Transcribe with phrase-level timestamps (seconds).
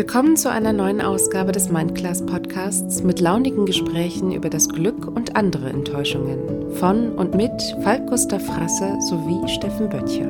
[0.00, 5.36] Willkommen zu einer neuen Ausgabe des Mindclass Podcasts mit launigen Gesprächen über das Glück und
[5.36, 7.52] andere Enttäuschungen von und mit
[7.82, 10.24] Falk Gustav Frasse sowie Steffen Böttcher.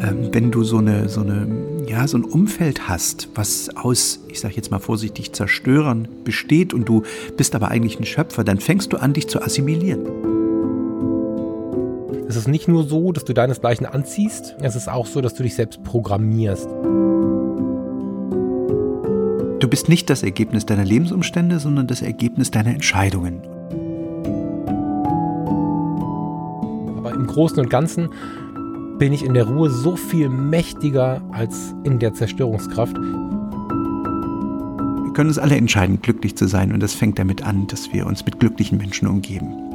[0.00, 1.46] Ähm, wenn du so eine, so eine,
[1.86, 6.88] ja, so ein Umfeld hast, was aus, ich sag jetzt mal vorsichtig, Zerstörern besteht und
[6.88, 7.04] du
[7.36, 10.08] bist aber eigentlich ein Schöpfer, dann fängst du an, dich zu assimilieren.
[12.26, 15.44] Es ist nicht nur so, dass du deinesgleichen anziehst, es ist auch so, dass du
[15.44, 16.68] dich selbst programmierst.
[19.58, 23.40] Du bist nicht das Ergebnis deiner Lebensumstände, sondern das Ergebnis deiner Entscheidungen.
[26.98, 28.10] Aber im Großen und Ganzen
[28.98, 32.96] bin ich in der Ruhe so viel mächtiger als in der Zerstörungskraft.
[32.96, 33.02] Wir
[35.14, 38.26] können uns alle entscheiden, glücklich zu sein und das fängt damit an, dass wir uns
[38.26, 39.65] mit glücklichen Menschen umgeben.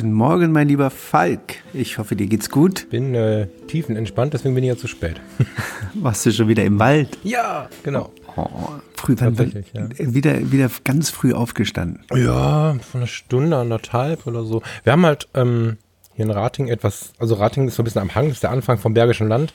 [0.00, 1.56] Guten Morgen, mein lieber Falk.
[1.74, 2.88] Ich hoffe, dir geht's gut.
[2.88, 5.20] Bin äh, tiefenentspannt, deswegen bin ich ja zu spät.
[5.94, 7.18] Warst du schon wieder im Wald?
[7.22, 8.10] Ja, genau.
[8.34, 8.46] Oh,
[8.94, 9.36] früh, wann,
[9.74, 9.88] ja.
[9.98, 12.02] wieder, wieder ganz früh aufgestanden.
[12.14, 14.62] Ja, von einer Stunde, anderthalb oder so.
[14.84, 15.76] Wir haben halt ähm,
[16.14, 18.52] hier in Rating etwas, also Rating ist so ein bisschen am Hang, das ist der
[18.52, 19.52] Anfang vom Bergischen Land.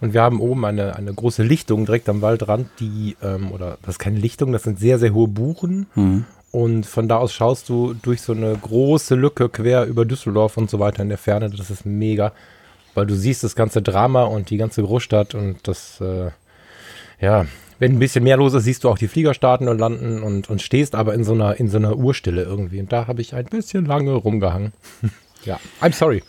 [0.00, 3.94] Und wir haben oben eine, eine große Lichtung direkt am Waldrand, die, ähm, oder das
[3.94, 5.86] ist keine Lichtung, das sind sehr, sehr hohe Buchen.
[5.94, 6.24] Mhm.
[6.56, 10.70] Und von da aus schaust du durch so eine große Lücke quer über Düsseldorf und
[10.70, 11.50] so weiter in der Ferne.
[11.50, 12.32] Das ist mega,
[12.94, 16.30] weil du siehst das ganze Drama und die ganze Großstadt und das, äh,
[17.20, 17.44] ja,
[17.78, 20.48] wenn ein bisschen mehr los ist, siehst du auch die Flieger starten und landen und,
[20.48, 22.80] und stehst aber in so einer, in so einer Urstille irgendwie.
[22.80, 24.72] Und da habe ich ein bisschen lange rumgehangen.
[25.44, 26.22] ja, I'm sorry.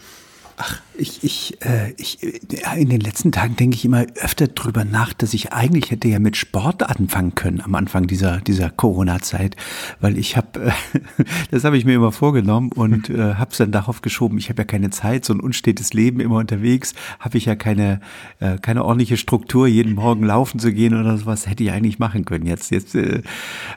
[0.57, 5.13] Ach, ich, ich, äh, ich, in den letzten Tagen denke ich immer öfter drüber nach,
[5.13, 9.55] dass ich eigentlich hätte ja mit Sport anfangen können am Anfang dieser, dieser Corona-Zeit,
[9.99, 10.99] weil ich habe, äh,
[11.51, 14.37] das habe ich mir immer vorgenommen und äh, habe es dann darauf geschoben.
[14.37, 18.01] Ich habe ja keine Zeit, so ein unstetes Leben immer unterwegs, habe ich ja keine,
[18.39, 22.25] äh, keine ordentliche Struktur, jeden Morgen laufen zu gehen oder sowas, hätte ich eigentlich machen
[22.25, 22.45] können.
[22.45, 23.21] Jetzt, jetzt äh,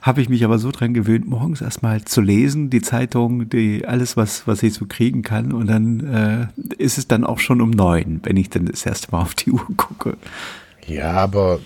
[0.02, 4.16] habe ich mich aber so dran gewöhnt, morgens erstmal zu lesen, die Zeitung, die alles,
[4.16, 6.46] was, was ich so kriegen kann und dann äh,
[6.78, 9.50] ist es dann auch schon um neun, wenn ich dann das erste Mal auf die
[9.50, 10.16] Uhr gucke.
[10.86, 11.60] Ja, aber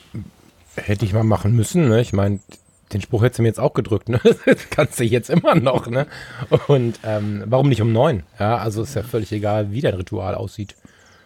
[0.77, 2.01] hätte ich mal machen müssen, ne?
[2.01, 2.41] Ich meine,
[2.93, 4.21] den Spruch hättest du mir jetzt auch gedrückt, ne?
[4.47, 6.07] Das kannst du jetzt immer noch, ne?
[6.67, 8.23] Und ähm, warum nicht um neun?
[8.39, 10.75] Ja, also ist ja völlig egal, wie dein Ritual aussieht.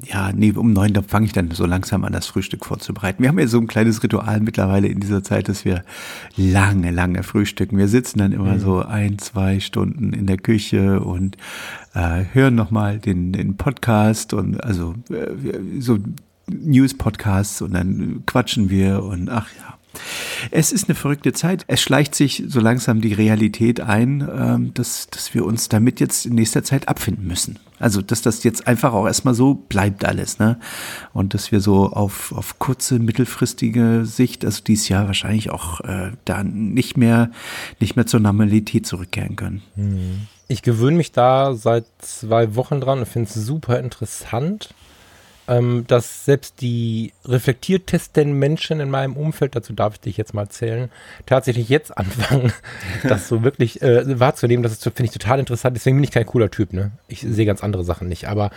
[0.05, 3.23] Ja, nee, um neun, da fange ich dann so langsam an, das Frühstück vorzubereiten.
[3.23, 5.85] Wir haben ja so ein kleines Ritual mittlerweile in dieser Zeit, dass wir
[6.37, 7.79] lange, lange frühstücken.
[7.79, 8.61] Wir sitzen dann immer mhm.
[8.61, 11.37] so ein, zwei Stunden in der Küche und
[11.95, 15.99] äh, hören nochmal den, den Podcast und also äh, so
[16.47, 19.78] News-Podcasts und dann quatschen wir und ach ja.
[20.51, 21.65] Es ist eine verrückte Zeit.
[21.67, 26.27] Es schleicht sich so langsam die Realität ein, ähm, dass, dass wir uns damit jetzt
[26.27, 27.59] in nächster Zeit abfinden müssen.
[27.79, 30.59] Also, dass das jetzt einfach auch erstmal so bleibt alles, ne?
[31.13, 36.11] Und dass wir so auf, auf kurze, mittelfristige Sicht, also dieses Jahr wahrscheinlich auch äh,
[36.25, 37.31] da nicht mehr,
[37.79, 39.63] nicht mehr zur Normalität zurückkehren können.
[39.77, 40.27] Mhm.
[40.49, 44.71] Ich gewöhne mich da seit zwei Wochen dran und finde es super interessant
[45.49, 50.49] ähm, dass selbst die reflektiertesten Menschen in meinem Umfeld, dazu darf ich dich jetzt mal
[50.49, 50.91] zählen,
[51.25, 52.53] tatsächlich jetzt anfangen,
[53.03, 54.63] das so wirklich äh, wahrzunehmen.
[54.63, 55.75] Das finde ich total interessant.
[55.77, 56.73] Deswegen bin ich kein cooler Typ.
[56.73, 56.93] Ne?
[57.09, 58.51] Ich sehe ganz andere Sachen nicht, aber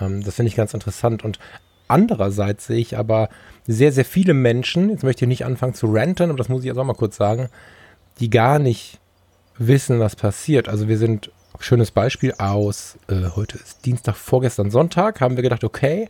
[0.00, 1.24] ähm, das finde ich ganz interessant.
[1.24, 1.40] Und
[1.88, 3.28] andererseits sehe ich aber
[3.66, 6.66] sehr, sehr viele Menschen, jetzt möchte ich nicht anfangen zu ranten, aber das muss ich
[6.66, 7.48] jetzt auch mal kurz sagen,
[8.20, 9.00] die gar nicht
[9.58, 10.68] wissen, was passiert.
[10.68, 15.64] Also wir sind schönes Beispiel aus, äh, heute ist Dienstag, vorgestern Sonntag, haben wir gedacht,
[15.64, 16.08] okay,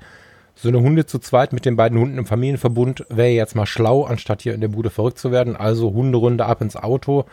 [0.55, 4.05] so eine Hunde zu zweit mit den beiden Hunden im Familienverbund wäre jetzt mal schlau,
[4.05, 5.57] anstatt hier in der Bude verrückt zu werden.
[5.57, 7.25] Also Hunderunde ab ins Auto.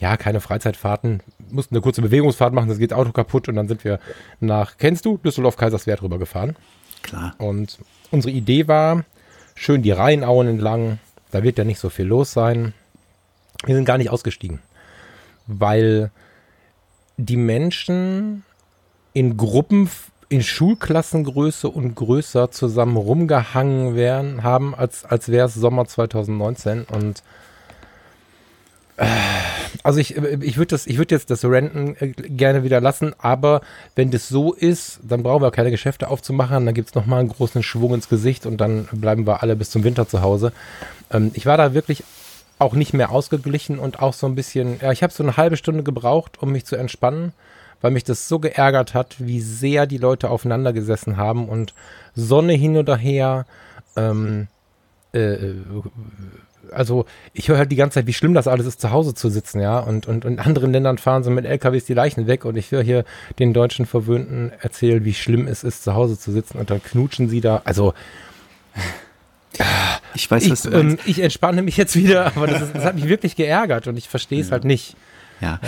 [0.00, 1.20] Ja, keine Freizeitfahrten.
[1.50, 4.00] Mussten eine kurze Bewegungsfahrt machen, das geht Auto kaputt und dann sind wir
[4.40, 6.56] nach, kennst du, Düsseldorf-Kaiserswerth rübergefahren.
[7.02, 7.34] Klar.
[7.38, 7.78] Und
[8.10, 9.04] unsere Idee war,
[9.54, 10.98] schön die Rheinauen entlang,
[11.30, 12.74] da wird ja nicht so viel los sein.
[13.64, 14.58] Wir sind gar nicht ausgestiegen,
[15.46, 16.10] weil
[17.16, 18.44] die Menschen
[19.12, 19.88] in Gruppen
[20.28, 26.84] in Schulklassengröße und größer zusammen rumgehangen wären, haben, als, als wäre es Sommer 2019.
[26.84, 27.22] Und
[28.96, 29.06] äh,
[29.82, 33.60] also ich, ich würde würde jetzt das Renten äh, gerne wieder lassen, aber
[33.94, 37.28] wenn das so ist, dann brauchen wir keine Geschäfte aufzumachen, dann gibt es nochmal einen
[37.28, 40.52] großen Schwung ins Gesicht und dann bleiben wir alle bis zum Winter zu Hause.
[41.12, 42.02] Ähm, ich war da wirklich
[42.64, 45.56] auch nicht mehr ausgeglichen und auch so ein bisschen, ja, ich habe so eine halbe
[45.56, 47.32] Stunde gebraucht, um mich zu entspannen,
[47.80, 51.74] weil mich das so geärgert hat, wie sehr die Leute aufeinander gesessen haben und
[52.14, 53.46] Sonne hin oder her.
[53.96, 54.48] Ähm,
[55.12, 55.36] äh,
[56.72, 59.28] also ich höre halt die ganze Zeit, wie schlimm das alles ist, zu Hause zu
[59.28, 59.78] sitzen, ja.
[59.78, 62.70] Und, und, und in anderen Ländern fahren sie mit LKWs die Leichen weg und ich
[62.70, 63.04] höre hier
[63.38, 67.28] den deutschen Verwöhnten erzählen, wie schlimm es ist, zu Hause zu sitzen und dann knutschen
[67.28, 67.62] sie da.
[67.64, 67.94] Also
[70.14, 72.84] ich weiß, was ich, du ähm, ich entspanne mich jetzt wieder, aber das, ist, das
[72.84, 74.52] hat mich wirklich geärgert und ich verstehe es ja.
[74.52, 74.96] halt nicht.
[75.40, 75.60] Ja,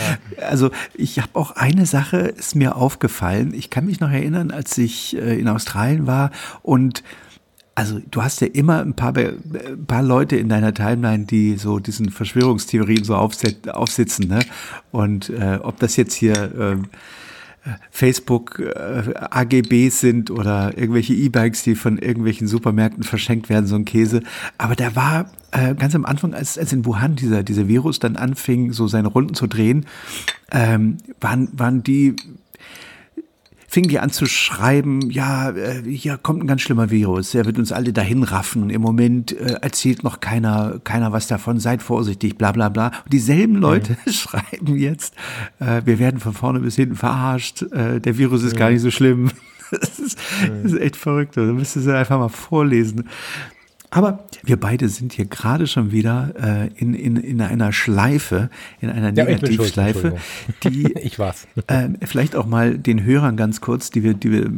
[0.49, 3.53] also ich habe auch eine Sache ist mir aufgefallen.
[3.53, 6.31] Ich kann mich noch erinnern, als ich äh, in Australien war
[6.63, 7.03] und
[7.75, 11.79] also du hast ja immer ein paar, ein paar Leute in deiner Timeline, die so
[11.79, 14.39] diesen Verschwörungstheorien so aufsitzen, ne?
[14.93, 16.77] Und äh, ob das jetzt hier äh,
[17.91, 23.85] Facebook äh, AGBs sind oder irgendwelche E-Bikes, die von irgendwelchen Supermärkten verschenkt werden, so ein
[23.85, 24.23] Käse.
[24.59, 28.17] Aber der war äh, ganz am Anfang, als, als in Wuhan dieser, dieser Virus dann
[28.17, 29.87] anfing, so seine Runden zu drehen,
[30.53, 32.17] ähm, waren, waren die
[33.69, 37.59] fing die an zu schreiben, ja, äh, hier kommt ein ganz schlimmer Virus, er wird
[37.59, 38.71] uns alle dahin raffen.
[38.71, 42.89] Im Moment äh, erzählt noch keiner, keiner was davon, seid vorsichtig, bla bla bla.
[43.05, 44.13] Und dieselben Leute mhm.
[44.13, 45.15] schreiben jetzt,
[45.59, 48.59] äh, wir werden von vorne bis hinten verarscht, äh, der Virus ist mhm.
[48.59, 49.31] gar nicht so schlimm.
[49.69, 50.17] Das ist,
[50.63, 51.37] das ist echt verrückt.
[51.37, 53.09] Da müsstest du einfach mal vorlesen.
[53.91, 58.51] Aber wir beide sind hier gerade schon wieder äh, in, in, in einer Schleife,
[58.81, 60.17] in einer Negativschleife,
[60.65, 61.47] die ich war's.
[61.69, 64.51] Äh, vielleicht auch mal den Hörern ganz kurz, die wir, die wir,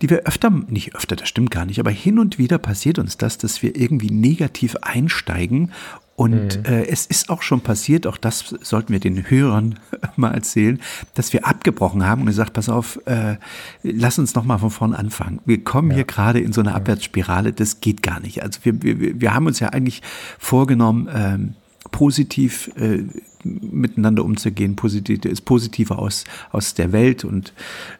[0.00, 3.16] die wir öfter, nicht öfter, das stimmt gar nicht, aber hin und wieder passiert uns
[3.18, 5.70] das, dass wir irgendwie negativ einsteigen
[6.16, 6.64] und mhm.
[6.64, 9.80] äh, es ist auch schon passiert, auch das sollten wir den Hörern
[10.16, 10.80] mal erzählen,
[11.14, 13.36] dass wir abgebrochen haben und gesagt, pass auf, äh,
[13.82, 15.40] lass uns noch mal von vorn anfangen.
[15.44, 15.96] Wir kommen ja.
[15.96, 18.42] hier gerade in so eine Abwärtsspirale, das geht gar nicht.
[18.42, 20.02] Also wir, wir, wir haben uns ja eigentlich
[20.38, 21.54] vorgenommen, ähm,
[21.90, 23.02] positiv äh,
[23.44, 27.52] miteinander umzugehen, positiv, das Positive aus, aus der Welt und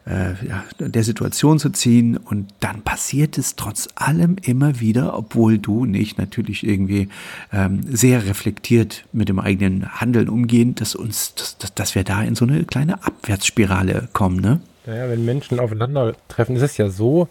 [0.05, 2.17] äh, ja, der Situation zu ziehen.
[2.17, 7.09] Und dann passiert es trotz allem immer wieder, obwohl du nicht natürlich irgendwie
[7.51, 12.21] ähm, sehr reflektiert mit dem eigenen Handeln umgehen, dass uns, dass, dass, dass wir da
[12.21, 14.59] in so eine kleine Abwärtsspirale kommen, ne?
[14.85, 17.27] Naja, wenn Menschen aufeinandertreffen, ist es ja so,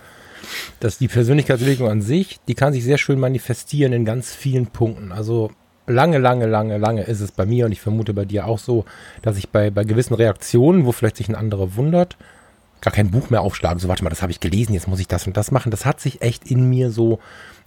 [0.80, 5.12] dass die Persönlichkeitsentwicklung an sich, die kann sich sehr schön manifestieren in ganz vielen Punkten.
[5.12, 5.50] Also
[5.86, 8.84] lange, lange, lange, lange ist es bei mir und ich vermute bei dir auch so,
[9.22, 12.16] dass ich bei, bei gewissen Reaktionen, wo vielleicht sich ein anderer wundert,
[12.80, 13.78] gar kein Buch mehr aufschlagen.
[13.78, 15.70] So, warte mal, das habe ich gelesen, jetzt muss ich das und das machen.
[15.70, 17.18] Das hat sich echt in mir so,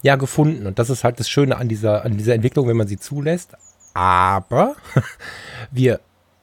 [0.02, 0.66] ja, gefunden.
[0.66, 3.56] Und das ist halt das Schöne an dieser, an dieser Entwicklung, wenn man sie zulässt.
[3.94, 4.76] Aber
[5.72, 6.00] wir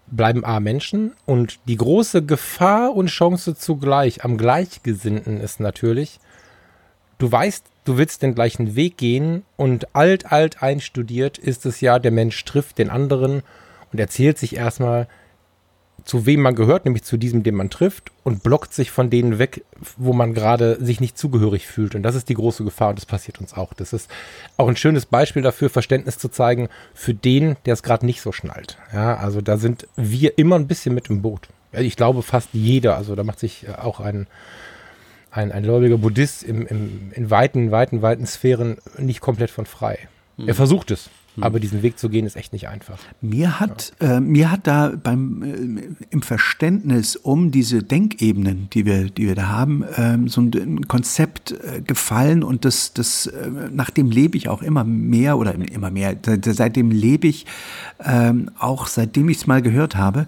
[0.08, 6.20] bleiben A Menschen und die große Gefahr und Chance zugleich am Gleichgesinnten ist natürlich,
[7.18, 12.00] du weißt, du willst den gleichen Weg gehen und alt, alt einstudiert ist es ja,
[12.00, 13.42] der Mensch trifft den anderen
[13.92, 15.08] und erzählt sich erstmal,
[16.04, 19.40] zu wem man gehört, nämlich zu diesem, den man trifft und blockt sich von denen
[19.40, 19.64] weg,
[19.98, 21.96] wo man gerade sich nicht zugehörig fühlt.
[21.96, 23.74] Und das ist die große Gefahr und das passiert uns auch.
[23.74, 24.10] Das ist
[24.56, 28.32] auch ein schönes Beispiel dafür, Verständnis zu zeigen für den, der es gerade nicht so
[28.32, 28.78] schnallt.
[28.94, 31.50] Ja, also da sind wir immer ein bisschen mit im Boot.
[31.72, 34.28] Ich glaube fast jeder, also da macht sich auch ein
[35.36, 40.00] ein, ein gläubiger Buddhist im, im, in weiten, weiten, weiten Sphären nicht komplett von frei.
[40.38, 40.48] Mhm.
[40.48, 41.10] Er versucht es.
[41.42, 42.98] Aber diesen Weg zu gehen ist echt nicht einfach.
[43.22, 44.18] Mir hat, ja.
[44.18, 49.36] äh, mir hat da beim, äh, im Verständnis um diese Denkebenen, die wir, die wir
[49.36, 54.38] da haben, äh, so ein, Konzept äh, gefallen und das, das, äh, nach dem lebe
[54.38, 56.16] ich auch immer mehr oder immer mehr.
[56.42, 57.46] Seitdem lebe ich,
[58.04, 60.28] ähm, auch seitdem ich es mal gehört habe.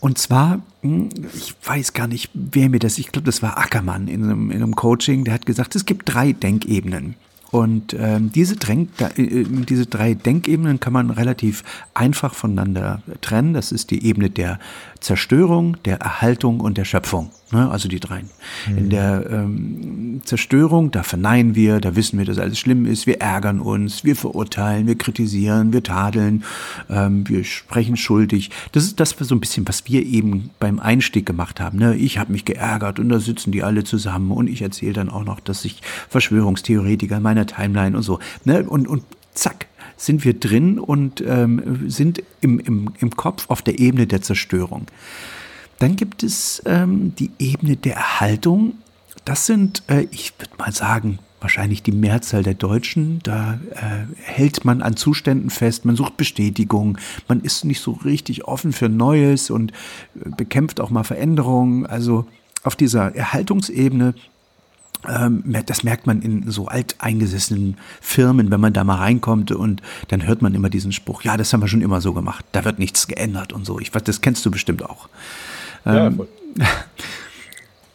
[0.00, 4.08] Und zwar, hm, ich weiß gar nicht, wer mir das, ich glaube, das war Ackermann
[4.08, 7.14] in einem, in einem Coaching, der hat gesagt, es gibt drei Denkebenen.
[7.50, 11.64] Und ähm, diese, Denk, äh, diese drei Denkebenen kann man relativ
[11.94, 13.54] einfach voneinander trennen.
[13.54, 14.58] Das ist die Ebene der
[15.00, 17.30] Zerstörung, der Erhaltung und der Schöpfung.
[17.50, 17.70] Ne?
[17.70, 18.28] Also die dreien.
[18.68, 18.78] Mhm.
[18.78, 23.20] In der ähm, Zerstörung, da verneinen wir, da wissen wir, dass alles schlimm ist, wir
[23.20, 26.44] ärgern uns, wir verurteilen, wir kritisieren, wir tadeln,
[26.90, 28.50] ähm, wir sprechen schuldig.
[28.72, 31.78] Das ist das so ein bisschen, was wir eben beim Einstieg gemacht haben.
[31.78, 31.96] Ne?
[31.96, 35.24] Ich habe mich geärgert und da sitzen die alle zusammen und ich erzähle dann auch
[35.24, 38.18] noch, dass ich Verschwörungstheoretiker in meiner Timeline und so.
[38.44, 38.64] Ne?
[38.64, 43.78] Und, und zack, sind wir drin und ähm, sind im, im, im Kopf auf der
[43.78, 44.86] Ebene der Zerstörung.
[45.78, 48.74] Dann gibt es ähm, die Ebene der Erhaltung.
[49.24, 53.20] Das sind, äh, ich würde mal sagen, wahrscheinlich die Mehrzahl der Deutschen.
[53.22, 58.44] Da äh, hält man an Zuständen fest, man sucht Bestätigung, man ist nicht so richtig
[58.46, 61.86] offen für Neues und äh, bekämpft auch mal Veränderungen.
[61.86, 62.26] Also
[62.64, 64.14] auf dieser Erhaltungsebene
[65.06, 70.26] ähm, das merkt man in so alteingesessenen Firmen, wenn man da mal reinkommt und dann
[70.26, 72.80] hört man immer diesen Spruch, ja, das haben wir schon immer so gemacht, da wird
[72.80, 73.78] nichts geändert und so.
[73.78, 75.08] Ich weiß, das kennst du bestimmt auch.
[75.84, 76.28] Ja, ähm, voll.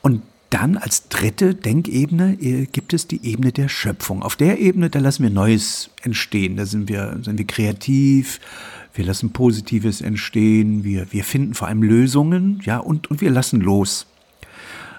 [0.01, 4.21] Und dann als dritte Denkebene äh, gibt es die Ebene der Schöpfung.
[4.21, 6.57] Auf der Ebene, da lassen wir Neues entstehen.
[6.57, 8.39] Da sind wir, sind wir kreativ,
[8.93, 13.61] wir lassen Positives entstehen, wir, wir finden vor allem Lösungen, ja, und, und wir lassen
[13.61, 14.05] los.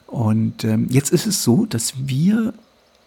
[0.06, 2.54] Und ähm, jetzt ist es so, dass wir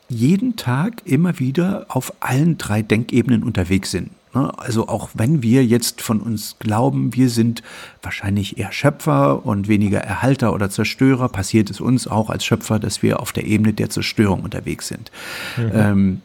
[0.10, 4.12] jeden Tag immer wieder auf allen drei Denkebenen unterwegs sind.
[4.38, 4.51] Ne?
[4.58, 7.63] Also auch wenn wir jetzt von uns glauben, wir sind
[8.01, 13.01] wahrscheinlich eher Schöpfer und weniger Erhalter oder Zerstörer, passiert es uns auch als Schöpfer, dass
[13.01, 15.12] wir auf der Ebene der Zerstörung unterwegs sind.
[15.58, 15.72] Mhm.
[15.74, 16.22] Ähm,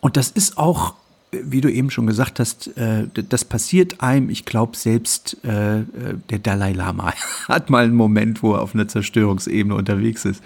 [0.00, 0.94] und das ist auch,
[1.30, 5.84] wie du eben schon gesagt hast, äh, das passiert einem, ich glaube selbst äh,
[6.30, 7.12] der Dalai Lama
[7.48, 10.42] hat mal einen Moment, wo er auf einer Zerstörungsebene unterwegs ist.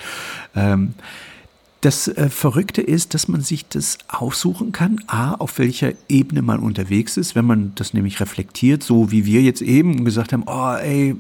[1.83, 6.61] Das äh, Verrückte ist, dass man sich das aussuchen kann, a, auf welcher Ebene man
[6.61, 10.77] unterwegs ist, wenn man das nämlich reflektiert, so wie wir jetzt eben gesagt haben, oh
[10.77, 11.17] ey,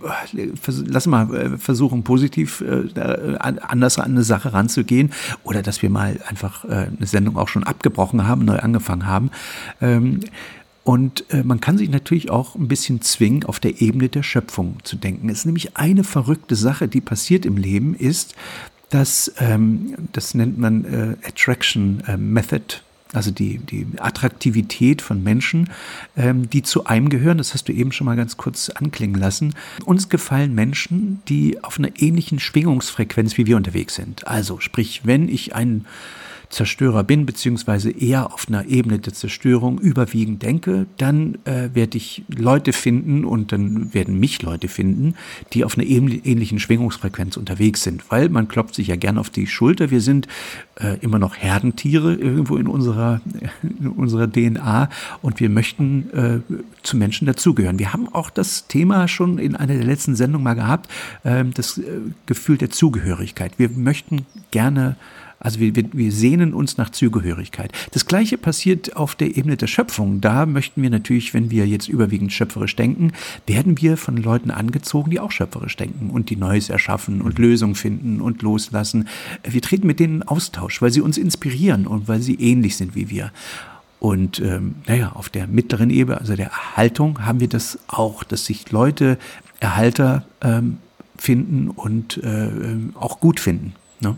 [0.86, 2.86] lass mal äh, versuchen, positiv äh,
[3.40, 7.64] anders an eine Sache ranzugehen oder dass wir mal einfach äh, eine Sendung auch schon
[7.64, 9.32] abgebrochen haben, neu angefangen haben.
[9.80, 10.20] Ähm,
[10.84, 14.76] und äh, man kann sich natürlich auch ein bisschen zwingen, auf der Ebene der Schöpfung
[14.84, 15.28] zu denken.
[15.28, 18.36] Es ist nämlich eine verrückte Sache, die passiert im Leben, ist,
[18.92, 22.76] dass, ähm, das nennt man äh, Attraction äh, Method,
[23.12, 25.70] also die, die Attraktivität von Menschen,
[26.16, 27.38] ähm, die zu einem gehören.
[27.38, 29.54] Das hast du eben schon mal ganz kurz anklingen lassen.
[29.84, 34.26] Uns gefallen Menschen, die auf einer ähnlichen Schwingungsfrequenz wie wir unterwegs sind.
[34.26, 35.86] Also sprich, wenn ich einen
[36.52, 42.24] Zerstörer bin, beziehungsweise eher auf einer Ebene der Zerstörung überwiegend denke, dann äh, werde ich
[42.28, 45.14] Leute finden und dann werden mich Leute finden,
[45.54, 49.46] die auf einer ähnlichen Schwingungsfrequenz unterwegs sind, weil man klopft sich ja gern auf die
[49.46, 49.90] Schulter.
[49.90, 50.28] Wir sind
[50.78, 53.22] äh, immer noch Herdentiere irgendwo in unserer,
[53.62, 54.90] in unserer DNA
[55.22, 57.78] und wir möchten äh, zu Menschen dazugehören.
[57.78, 60.90] Wir haben auch das Thema schon in einer der letzten Sendungen mal gehabt,
[61.24, 61.84] ähm, das äh,
[62.26, 63.58] Gefühl der Zugehörigkeit.
[63.58, 64.96] Wir möchten gerne
[65.42, 67.72] also wir, wir, wir sehnen uns nach Zugehörigkeit.
[67.90, 70.20] Das Gleiche passiert auf der Ebene der Schöpfung.
[70.20, 73.12] Da möchten wir natürlich, wenn wir jetzt überwiegend schöpferisch denken,
[73.46, 77.74] werden wir von Leuten angezogen, die auch schöpferisch denken und die Neues erschaffen und Lösungen
[77.74, 79.08] finden und loslassen.
[79.42, 82.94] Wir treten mit denen in Austausch, weil sie uns inspirieren und weil sie ähnlich sind
[82.94, 83.32] wie wir.
[83.98, 88.46] Und ähm, naja, auf der mittleren Ebene, also der Erhaltung, haben wir das auch, dass
[88.46, 89.18] sich Leute
[89.60, 90.78] Erhalter ähm,
[91.16, 93.74] finden und äh, ähm, auch gut finden.
[94.02, 94.16] Ne?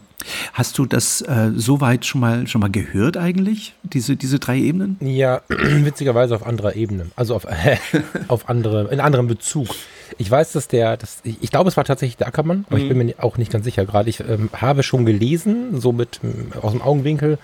[0.55, 4.97] Hast du das äh, soweit schon mal schon mal gehört eigentlich, diese, diese drei Ebenen?
[5.00, 7.11] Ja, witzigerweise auf anderer Ebene.
[7.17, 7.76] Also auf, äh,
[8.29, 9.69] auf andere, in anderem Bezug.
[10.17, 12.83] Ich weiß, dass der, das, ich, ich glaube, es war tatsächlich der Ackermann, aber mhm.
[12.83, 14.09] ich bin mir auch nicht ganz sicher gerade.
[14.09, 16.21] Ich ähm, habe schon gelesen, so mit
[16.61, 17.38] aus dem Augenwinkel,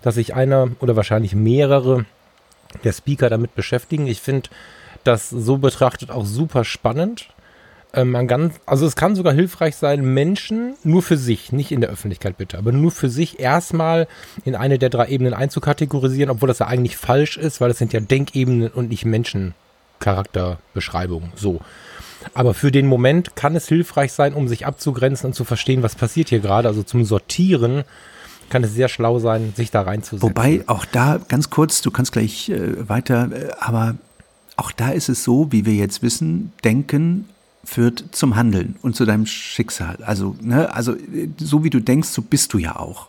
[0.00, 2.06] dass sich einer oder wahrscheinlich mehrere
[2.84, 4.06] der Speaker damit beschäftigen.
[4.06, 4.48] Ich finde
[5.04, 7.28] das so betrachtet auch super spannend
[8.04, 11.90] man kann, also es kann sogar hilfreich sein, Menschen nur für sich, nicht in der
[11.90, 14.08] Öffentlichkeit bitte, aber nur für sich erstmal
[14.44, 17.92] in eine der drei Ebenen einzukategorisieren, obwohl das ja eigentlich falsch ist, weil das sind
[17.92, 21.32] ja Denkebenen und nicht Menschencharakterbeschreibungen.
[21.36, 21.60] So.
[22.34, 25.94] Aber für den Moment kann es hilfreich sein, um sich abzugrenzen und zu verstehen, was
[25.94, 26.68] passiert hier gerade.
[26.68, 27.84] Also zum Sortieren
[28.48, 30.26] kann es sehr schlau sein, sich da reinzusetzen.
[30.28, 33.96] Wobei auch da ganz kurz, du kannst gleich äh, weiter, äh, aber
[34.56, 37.28] auch da ist es so, wie wir jetzt wissen, Denken
[37.64, 39.98] führt zum Handeln und zu deinem Schicksal.
[40.04, 40.94] Also, ne, also
[41.38, 43.08] so wie du denkst, so bist du ja auch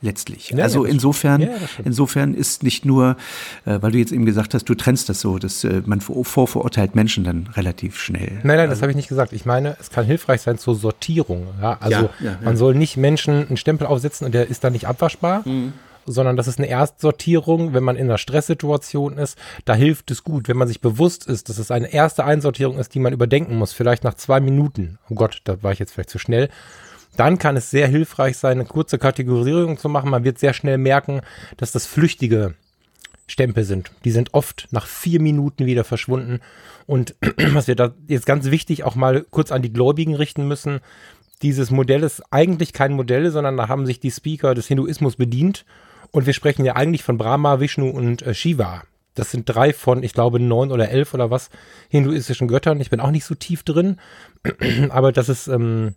[0.00, 0.50] letztlich.
[0.50, 1.48] Ja, also insofern, ja,
[1.84, 3.16] insofern ist nicht nur,
[3.64, 6.94] äh, weil du jetzt eben gesagt hast, du trennst das so, dass äh, man vorverurteilt
[6.94, 8.30] Menschen dann relativ schnell.
[8.30, 9.32] Nein, nein, also, das habe ich nicht gesagt.
[9.32, 11.48] Ich meine, es kann hilfreich sein zur Sortierung.
[11.60, 11.78] Ja?
[11.80, 12.10] Also
[12.42, 15.42] man soll nicht Menschen einen Stempel aufsetzen und der ist dann nicht abwaschbar.
[15.44, 15.72] Mhm
[16.12, 19.38] sondern das ist eine Erstsortierung, wenn man in einer Stresssituation ist.
[19.64, 22.94] Da hilft es gut, wenn man sich bewusst ist, dass es eine erste Einsortierung ist,
[22.94, 24.98] die man überdenken muss, vielleicht nach zwei Minuten.
[25.08, 26.48] Oh Gott, da war ich jetzt vielleicht zu schnell.
[27.16, 30.10] Dann kann es sehr hilfreich sein, eine kurze Kategorisierung zu machen.
[30.10, 31.20] Man wird sehr schnell merken,
[31.56, 32.54] dass das flüchtige
[33.26, 33.90] Stempel sind.
[34.04, 36.40] Die sind oft nach vier Minuten wieder verschwunden.
[36.86, 37.14] Und
[37.52, 40.80] was wir da jetzt ganz wichtig auch mal kurz an die Gläubigen richten müssen,
[41.42, 45.64] dieses Modell ist eigentlich kein Modell, sondern da haben sich die Speaker des Hinduismus bedient
[46.10, 48.82] und wir sprechen ja eigentlich von Brahma, Vishnu und äh, Shiva.
[49.14, 51.50] Das sind drei von, ich glaube, neun oder elf oder was
[51.88, 52.80] hinduistischen Göttern.
[52.80, 53.98] Ich bin auch nicht so tief drin,
[54.90, 55.94] aber das ist, ähm,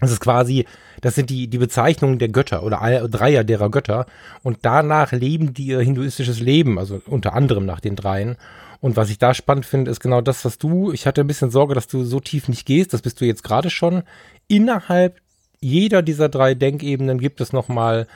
[0.00, 0.66] das ist quasi,
[1.00, 4.06] das sind die, die Bezeichnungen der Götter oder Dreier derer Götter.
[4.42, 8.36] Und danach leben die ihr hinduistisches Leben, also unter anderem nach den dreien.
[8.80, 11.50] Und was ich da spannend finde, ist genau das, was du, ich hatte ein bisschen
[11.50, 14.02] Sorge, dass du so tief nicht gehst, das bist du jetzt gerade schon.
[14.48, 15.20] Innerhalb
[15.60, 18.06] jeder dieser drei Denkebenen gibt es nochmal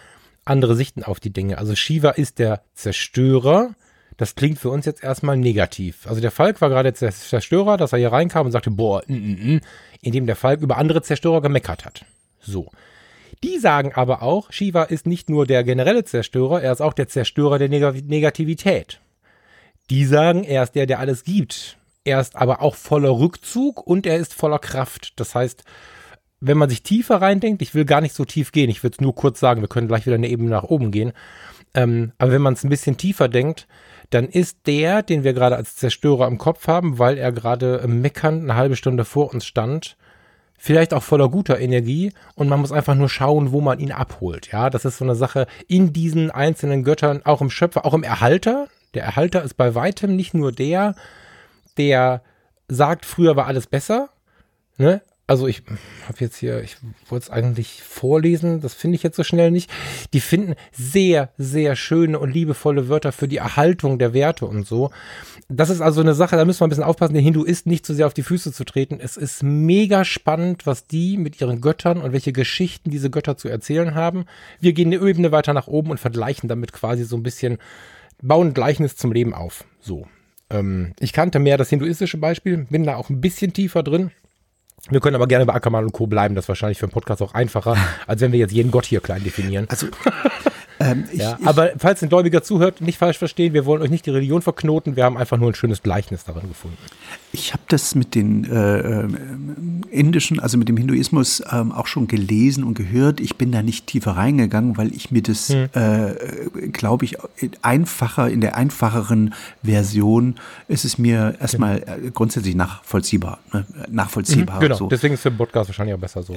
[0.45, 1.59] andere Sichten auf die Dinge.
[1.59, 3.75] Also Shiva ist der Zerstörer.
[4.17, 6.07] Das klingt für uns jetzt erstmal negativ.
[6.07, 9.17] Also der Falk war gerade der Zerstörer, dass er hier reinkam und sagte, boah, n
[9.17, 9.63] -n -n,
[10.03, 12.05] indem der Falk über andere Zerstörer gemeckert hat.
[12.41, 12.71] So.
[13.43, 17.09] Die sagen aber auch, Shiva ist nicht nur der generelle Zerstörer, er ist auch der
[17.09, 19.01] Zerstörer der Neg Negativität.
[19.91, 21.77] Die sagen, er ist der, der alles gibt.
[22.05, 25.19] Er ist aber auch voller Rückzug und er ist voller Kraft.
[25.21, 25.65] Das heißt,
[26.41, 29.01] wenn man sich tiefer reindenkt, ich will gar nicht so tief gehen, ich will es
[29.01, 31.13] nur kurz sagen, wir können gleich wieder eine Ebene nach oben gehen.
[31.75, 33.67] Ähm, aber wenn man es ein bisschen tiefer denkt,
[34.11, 38.43] dann ist der, den wir gerade als Zerstörer im Kopf haben, weil er gerade meckernd
[38.43, 39.97] eine halbe Stunde vor uns stand,
[40.57, 44.53] vielleicht auch voller guter Energie und man muss einfach nur schauen, wo man ihn abholt.
[44.53, 48.03] Ja, das ist so eine Sache in diesen einzelnen Göttern, auch im Schöpfer, auch im
[48.03, 48.69] Erhalter.
[48.95, 50.95] Der Erhalter ist bei weitem nicht nur der,
[51.77, 52.23] der
[52.69, 54.11] sagt, früher war alles besser,
[54.77, 55.03] ne?
[55.27, 55.63] Also ich
[56.07, 56.77] habe jetzt hier, ich
[57.09, 59.71] wollte es eigentlich vorlesen, das finde ich jetzt so schnell nicht.
[60.13, 64.91] Die finden sehr, sehr schöne und liebevolle Wörter für die Erhaltung der Werte und so.
[65.49, 67.95] Das ist also eine Sache, da müssen wir ein bisschen aufpassen, den Hinduisten nicht zu
[67.95, 68.99] sehr auf die Füße zu treten.
[69.01, 73.49] Es ist mega spannend, was die mit ihren Göttern und welche Geschichten diese Götter zu
[73.49, 74.27] erzählen haben.
[74.61, 77.59] Wir gehen eine Ebene weiter nach oben und vergleichen damit quasi so ein bisschen,
[78.21, 79.65] bauen Gleichnis zum Leben auf.
[79.81, 80.07] So.
[80.51, 84.11] Ähm, ich kannte mehr das hinduistische Beispiel, bin da auch ein bisschen tiefer drin.
[84.91, 86.07] Wir können aber gerne bei Ackermann und Co.
[86.07, 86.35] bleiben.
[86.35, 87.77] Das ist wahrscheinlich für einen Podcast auch einfacher,
[88.07, 89.67] als wenn wir jetzt jeden Gott hier klein definieren.
[89.69, 89.87] Also,
[90.81, 93.91] ähm, ich, ja, ich, aber falls ein Gläubiger zuhört, nicht falsch verstehen, wir wollen euch
[93.91, 94.97] nicht die Religion verknoten.
[94.97, 96.79] Wir haben einfach nur ein schönes Gleichnis darin gefunden.
[97.33, 99.09] Ich habe das mit den äh, äh,
[99.91, 103.21] indischen, also mit dem Hinduismus ähm, auch schon gelesen und gehört.
[103.21, 105.69] Ich bin da nicht tiefer reingegangen, weil ich mir das, hm.
[105.73, 107.17] äh, glaube ich,
[107.63, 110.37] einfacher, in der einfacheren Version
[110.69, 113.39] ist es mir erstmal äh, grundsätzlich nachvollziehbar.
[113.53, 113.65] Ne?
[113.91, 114.57] Nachvollziehbar.
[114.57, 114.87] Mhm, genau, so.
[114.89, 116.35] deswegen ist der Podcast wahrscheinlich auch besser so.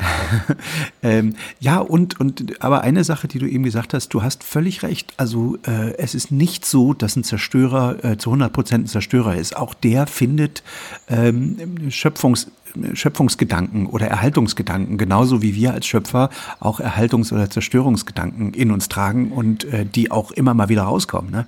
[1.03, 4.83] ähm, ja, und, und aber eine Sache, die du eben gesagt hast, du hast völlig
[4.83, 5.13] recht.
[5.17, 9.35] Also äh, es ist nicht so, dass ein Zerstörer äh, zu 100 Prozent ein Zerstörer
[9.35, 9.55] ist.
[9.55, 10.63] Auch der findet
[11.09, 12.51] ähm, Schöpfungs,
[12.93, 16.29] Schöpfungsgedanken oder Erhaltungsgedanken, genauso wie wir als Schöpfer
[16.59, 21.31] auch Erhaltungs- oder Zerstörungsgedanken in uns tragen und äh, die auch immer mal wieder rauskommen.
[21.31, 21.47] Ne?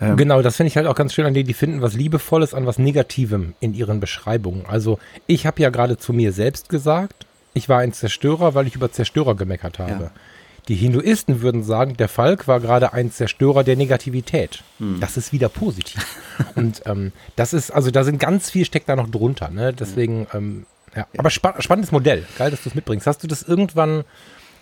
[0.00, 2.54] Ähm genau, das finde ich halt auch ganz schön an denen, die finden was Liebevolles
[2.54, 4.64] an was Negativem in ihren Beschreibungen.
[4.66, 8.76] Also ich habe ja gerade zu mir selbst gesagt, ich war ein Zerstörer, weil ich
[8.76, 10.04] über Zerstörer gemeckert habe.
[10.04, 10.10] Ja.
[10.68, 14.62] Die Hinduisten würden sagen, der Falk war gerade ein Zerstörer der Negativität.
[14.78, 15.00] Hm.
[15.00, 16.04] Das ist wieder positiv.
[16.54, 19.48] Und ähm, das ist, also da sind ganz viel steckt da noch drunter.
[19.48, 19.72] Ne?
[19.72, 21.06] Deswegen, ähm, ja.
[21.16, 22.26] Aber spa spannendes Modell.
[22.36, 23.06] Geil, dass du es mitbringst.
[23.06, 24.04] Hast du das irgendwann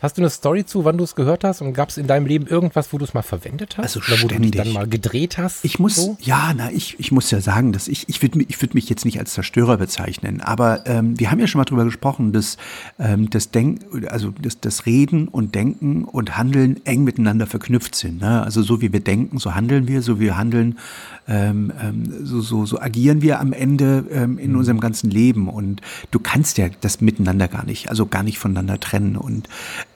[0.07, 1.63] Hast du eine Story zu, wann du es gehört hast?
[1.63, 3.97] Und gab es in deinem Leben irgendwas, wo du es mal verwendet hast?
[3.97, 4.53] Also Oder wo ständig.
[4.53, 5.65] du dich dann mal gedreht hast?
[5.65, 6.17] Ich muss, so?
[6.21, 9.05] ja, na, ich, ich muss ja sagen, dass ich, ich würde ich würd mich jetzt
[9.05, 12.57] nicht als Zerstörer bezeichnen, aber ähm, wir haben ja schon mal drüber gesprochen, dass
[13.01, 18.21] ähm, das Denk, also dass das Reden und Denken und Handeln eng miteinander verknüpft sind.
[18.21, 18.45] Ne?
[18.45, 20.79] Also so wie wir denken, so handeln wir, so wie wir handeln,
[21.27, 24.59] ähm, ähm, so, so, so agieren wir am Ende ähm, in mhm.
[24.59, 25.49] unserem ganzen Leben.
[25.49, 25.81] Und
[26.13, 29.17] du kannst ja das miteinander gar nicht, also gar nicht voneinander trennen.
[29.17, 29.49] Und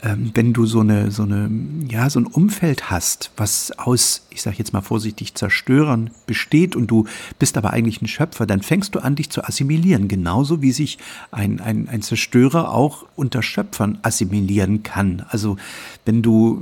[0.03, 1.51] ähm, wenn du so eine, so eine,
[1.89, 6.87] ja, so ein Umfeld hast, was aus, ich sage jetzt mal vorsichtig, Zerstörern besteht und
[6.87, 7.07] du
[7.39, 10.09] bist aber eigentlich ein Schöpfer, dann fängst du an, dich zu assimilieren.
[10.09, 10.99] Genauso wie sich
[11.31, 15.25] ein, ein, ein Zerstörer auch unter Schöpfern assimilieren kann.
[15.29, 15.57] Also
[16.05, 16.61] wenn du,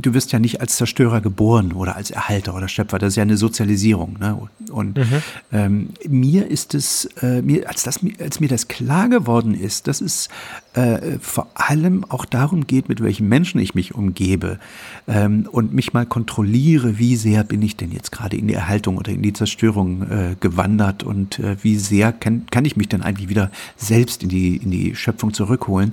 [0.00, 3.22] du wirst ja nicht als Zerstörer geboren oder als Erhalter oder Schöpfer, das ist ja
[3.22, 4.16] eine Sozialisierung.
[4.18, 4.38] Ne?
[4.70, 5.22] Und mhm.
[5.52, 10.00] ähm, mir ist es, äh, mir, als, das, als mir das klar geworden ist, dass
[10.00, 10.28] es
[10.74, 14.58] äh, vor allem auch darum geht, mit welchen Menschen ich mich umgebe
[15.06, 18.96] ähm, und mich mal kontrolliere, wie sehr bin ich denn jetzt gerade in die Erhaltung
[18.96, 23.02] oder in die Zerstörung äh, gewandert und äh, wie sehr kann, kann ich mich denn
[23.02, 25.92] eigentlich wieder selbst in die, in die Schöpfung zurückholen,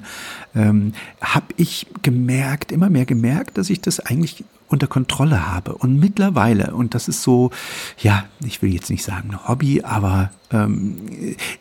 [0.55, 5.76] ähm, habe ich gemerkt, immer mehr gemerkt, dass ich das eigentlich unter Kontrolle habe.
[5.76, 7.52] Und mittlerweile, und das ist so,
[7.97, 10.97] ja, ich will jetzt nicht sagen Hobby, aber ähm,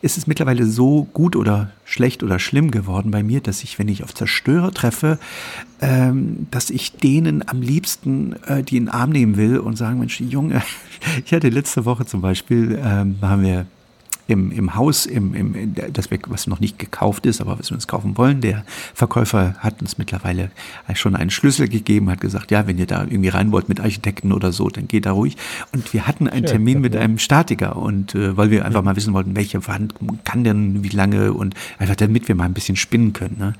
[0.01, 3.87] ist es mittlerweile so gut oder schlecht oder schlimm geworden bei mir, dass ich, wenn
[3.87, 5.17] ich auf Zerstörer treffe,
[5.81, 9.99] ähm, dass ich denen am liebsten äh, die in den Arm nehmen will und sagen,
[9.99, 10.61] Mensch, Junge,
[11.25, 13.65] ich hatte letzte Woche zum Beispiel, ähm, haben wir
[14.31, 17.87] im, im Haus, im, im, das was noch nicht gekauft ist, aber was wir uns
[17.87, 18.41] kaufen wollen.
[18.41, 18.63] Der
[18.93, 20.51] Verkäufer hat uns mittlerweile
[20.95, 24.31] schon einen Schlüssel gegeben, hat gesagt, ja, wenn ihr da irgendwie rein wollt mit Architekten
[24.31, 25.37] oder so, dann geht da ruhig.
[25.73, 29.13] Und wir hatten einen Termin mit einem Statiker und äh, weil wir einfach mal wissen
[29.13, 33.13] wollten, welche Wand kann denn wie lange und einfach damit wir mal ein bisschen spinnen
[33.13, 33.35] können.
[33.37, 33.53] Ne?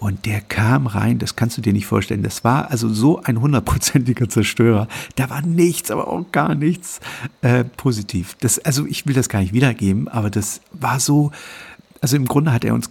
[0.00, 2.22] Und der kam rein, das kannst du dir nicht vorstellen.
[2.22, 4.88] Das war also so ein hundertprozentiger Zerstörer.
[5.16, 7.00] Da war nichts, aber auch gar nichts
[7.42, 8.34] äh, positiv.
[8.40, 11.32] Das, also ich will das gar nicht wiedergeben, aber das war so,
[12.00, 12.90] also im Grunde hat er uns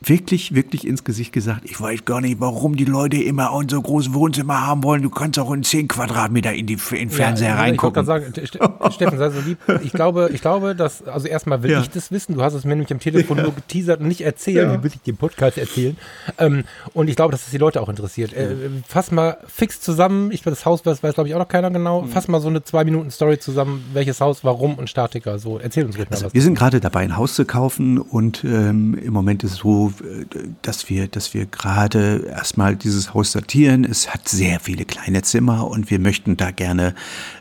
[0.00, 4.14] wirklich, wirklich ins Gesicht gesagt, ich weiß gar nicht, warum die Leute immer unser großes
[4.14, 5.02] Wohnzimmer haben wollen.
[5.02, 8.02] Du kannst auch in 10 Quadratmeter in, die, in den Fernseher ja, reingucken.
[8.02, 9.58] Ich wollte sagen, Steffen, sei so lieb.
[9.82, 11.80] Ich glaube, ich glaube, dass, also erstmal will Ja.
[11.80, 12.34] ich das wissen.
[12.34, 14.56] Du hast es mir nämlich am Telefon nur geteasert und nicht erzählt.
[14.68, 14.78] Ja.
[14.78, 15.96] Wie will ich dir im Podcast erzählen?
[16.38, 18.32] Ähm, und ich glaube, dass es die Leute auch interessiert.
[18.32, 18.54] Äh,
[18.86, 20.30] fass mal fix zusammen.
[20.30, 22.02] Ich glaube, das Haus weiß, weiß glaube ich, auch noch keiner genau.
[22.02, 22.08] Mhm.
[22.08, 23.84] Fass mal so eine Zwei-Minuten-Story zusammen.
[23.92, 25.38] Welches Haus, warum und Statiker.
[25.38, 26.24] So, erzähl uns ruhig mal was.
[26.24, 29.56] Also Wir sind gerade dabei, ein Haus zu kaufen und ähm, im Moment ist es
[29.58, 29.87] so,
[30.62, 33.84] dass wir, dass wir gerade erstmal dieses Haus sortieren.
[33.84, 36.94] Es hat sehr viele kleine Zimmer und wir möchten da gerne,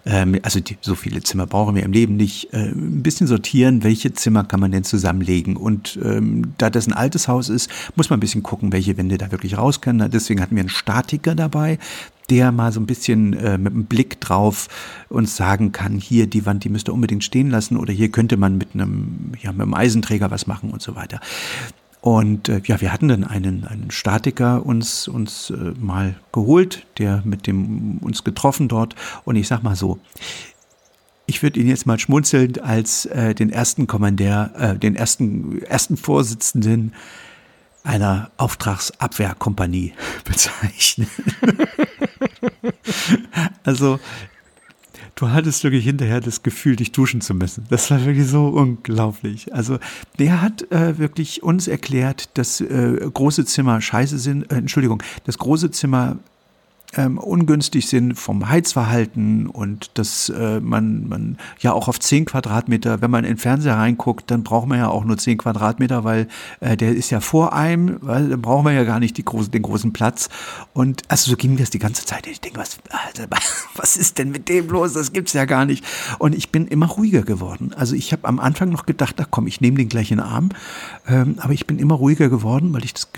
[0.05, 3.83] ähm, also die, so viele Zimmer brauchen wir im Leben nicht, äh, ein bisschen sortieren,
[3.83, 5.57] welche Zimmer kann man denn zusammenlegen.
[5.57, 9.17] Und ähm, da das ein altes Haus ist, muss man ein bisschen gucken, welche Wände
[9.17, 10.09] da wirklich raus können.
[10.11, 11.79] Deswegen hatten wir einen Statiker dabei,
[12.29, 14.67] der mal so ein bisschen äh, mit einem Blick drauf
[15.09, 18.37] uns sagen kann, hier die Wand, die müsst ihr unbedingt stehen lassen oder hier könnte
[18.37, 21.19] man mit einem, ja, mit einem Eisenträger was machen und so weiter.
[22.07, 27.21] Und äh, ja, wir hatten dann einen, einen Statiker uns, uns äh, mal geholt, der
[27.25, 28.95] mit dem uns getroffen dort.
[29.25, 29.99] Und ich sag mal so,
[31.25, 35.97] ich würde ihn jetzt mal schmunzelnd als äh, den ersten Kommandeur, äh, den ersten, ersten
[35.97, 36.93] Vorsitzenden
[37.83, 39.91] einer Auftragsabwehrkompanie
[40.23, 41.09] bezeichnen.
[43.65, 43.99] also,
[45.17, 47.65] du hattest wirklich hinterher das Gefühl, dich duschen zu müssen.
[47.69, 49.53] Das war wirklich so unglaublich.
[49.53, 49.79] Also,
[50.19, 55.37] der hat äh, wirklich uns erklärt, dass äh, große Zimmer scheiße sind, äh, Entschuldigung, dass
[55.37, 56.17] große Zimmer
[56.95, 63.01] ähm, ungünstig sind vom Heizverhalten und dass äh, man, man ja auch auf 10 Quadratmeter,
[63.01, 66.27] wenn man in den Fernseher reinguckt, dann braucht man ja auch nur 10 Quadratmeter, weil
[66.61, 69.51] äh, der ist ja vor einem, weil dann brauchen wir ja gar nicht die großen,
[69.51, 70.29] den großen Platz.
[70.73, 72.25] Und also so ging das die ganze Zeit.
[72.25, 72.79] Ich denke, was,
[73.75, 74.93] was ist denn mit dem los?
[74.93, 75.83] Das gibt's ja gar nicht.
[76.19, 77.73] Und ich bin immer ruhiger geworden.
[77.75, 80.25] Also ich habe am Anfang noch gedacht, ach komm, ich nehme den gleich in den
[80.25, 80.49] Arm.
[81.05, 83.09] Ähm, aber ich bin immer ruhiger geworden, weil ich das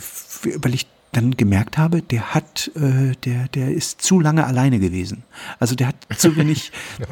[0.61, 5.23] weil ich dann gemerkt habe, der hat, äh, der, der ist zu lange alleine gewesen.
[5.59, 6.71] Also der hat zu wenig.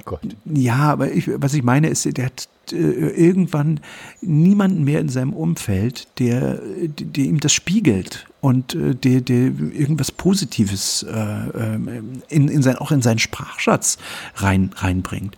[0.10, 0.18] Oh.
[0.46, 3.80] Ja, aber ich, was ich meine ist, der hat äh, irgendwann
[4.22, 10.12] niemanden mehr in seinem Umfeld, der, der ihm das spiegelt und äh, der, der irgendwas
[10.12, 13.98] Positives äh, ähm, in, in sein, auch in seinen Sprachschatz
[14.36, 15.36] rein, reinbringt.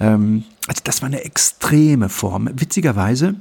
[0.00, 2.48] Ähm, also das war eine extreme Form.
[2.54, 3.36] Witzigerweise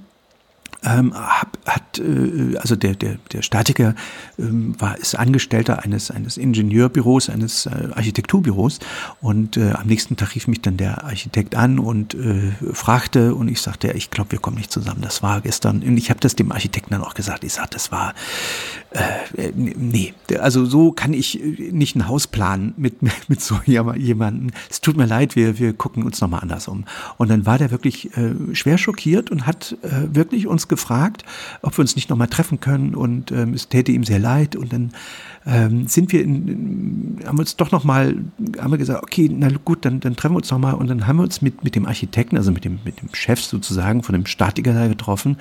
[0.84, 3.96] ähm, hat, äh, also der, der, der Statiker
[4.38, 8.80] ähm, war, ist Angestellter eines, eines Ingenieurbüros, eines äh, Architekturbüros
[9.22, 13.50] und äh, am nächsten Tag rief mich dann der Architekt an und äh, fragte und
[13.50, 15.02] ich sagte, ich glaube, wir kommen nicht zusammen.
[15.02, 17.92] Das war gestern, und ich habe das dem Architekten dann auch gesagt, ich sagte, das
[17.92, 18.14] war,
[18.92, 24.52] äh, nee, also so kann ich äh, nicht ein Haus planen mit, mit so jemandem.
[24.70, 26.86] Es tut mir leid, wir, wir gucken uns nochmal anders um.
[27.18, 31.24] Und dann war der wirklich äh, schwer schockiert und hat äh, wirklich uns gefragt,
[31.62, 34.72] ob wir uns nicht nochmal treffen können und ähm, es täte ihm sehr leid und
[34.72, 34.92] dann
[35.46, 38.16] ähm, sind wir in, in, haben uns doch nochmal,
[38.60, 41.18] haben wir gesagt, okay, na gut, dann, dann treffen wir uns nochmal und dann haben
[41.18, 44.26] wir uns mit, mit dem Architekten, also mit dem, mit dem Chef sozusagen von dem
[44.26, 45.38] Statiker da getroffen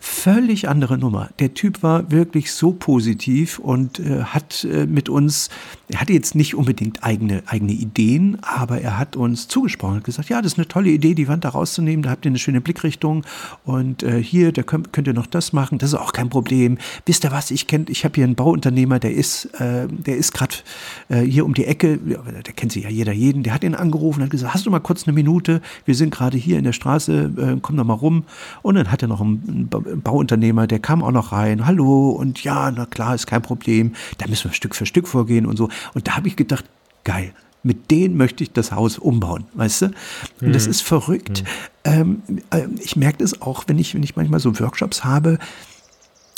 [0.00, 1.28] völlig andere Nummer.
[1.38, 5.50] Der Typ war wirklich so positiv und äh, hat äh, mit uns,
[5.88, 10.30] er hatte jetzt nicht unbedingt eigene, eigene Ideen, aber er hat uns zugesprochen und gesagt,
[10.30, 12.62] ja, das ist eine tolle Idee, die Wand da rauszunehmen, da habt ihr eine schöne
[12.62, 13.24] Blickrichtung
[13.64, 16.78] und äh, hier, da könnt, könnt ihr noch das machen, das ist auch kein Problem.
[17.04, 20.32] Wisst ihr was, ich kennt, ich habe hier einen Bauunternehmer, der ist, äh, der ist
[20.32, 20.54] gerade
[21.10, 24.20] äh, hier um die Ecke, der kennt sich ja jeder jeden, der hat ihn angerufen
[24.20, 26.72] und hat gesagt, hast du mal kurz eine Minute, wir sind gerade hier in der
[26.72, 28.24] Straße, äh, komm doch mal rum
[28.62, 32.42] und dann hat er noch einen, einen Bauunternehmer, der kam auch noch rein, hallo und
[32.44, 35.68] ja, na klar, ist kein Problem, da müssen wir Stück für Stück vorgehen und so.
[35.94, 36.64] Und da habe ich gedacht,
[37.04, 39.86] geil, mit denen möchte ich das Haus umbauen, weißt du?
[39.86, 39.94] Und
[40.48, 40.52] Mhm.
[40.52, 41.44] das ist verrückt.
[41.84, 45.38] Ähm, äh, ich merke das auch, wenn ich, wenn ich manchmal so Workshops habe,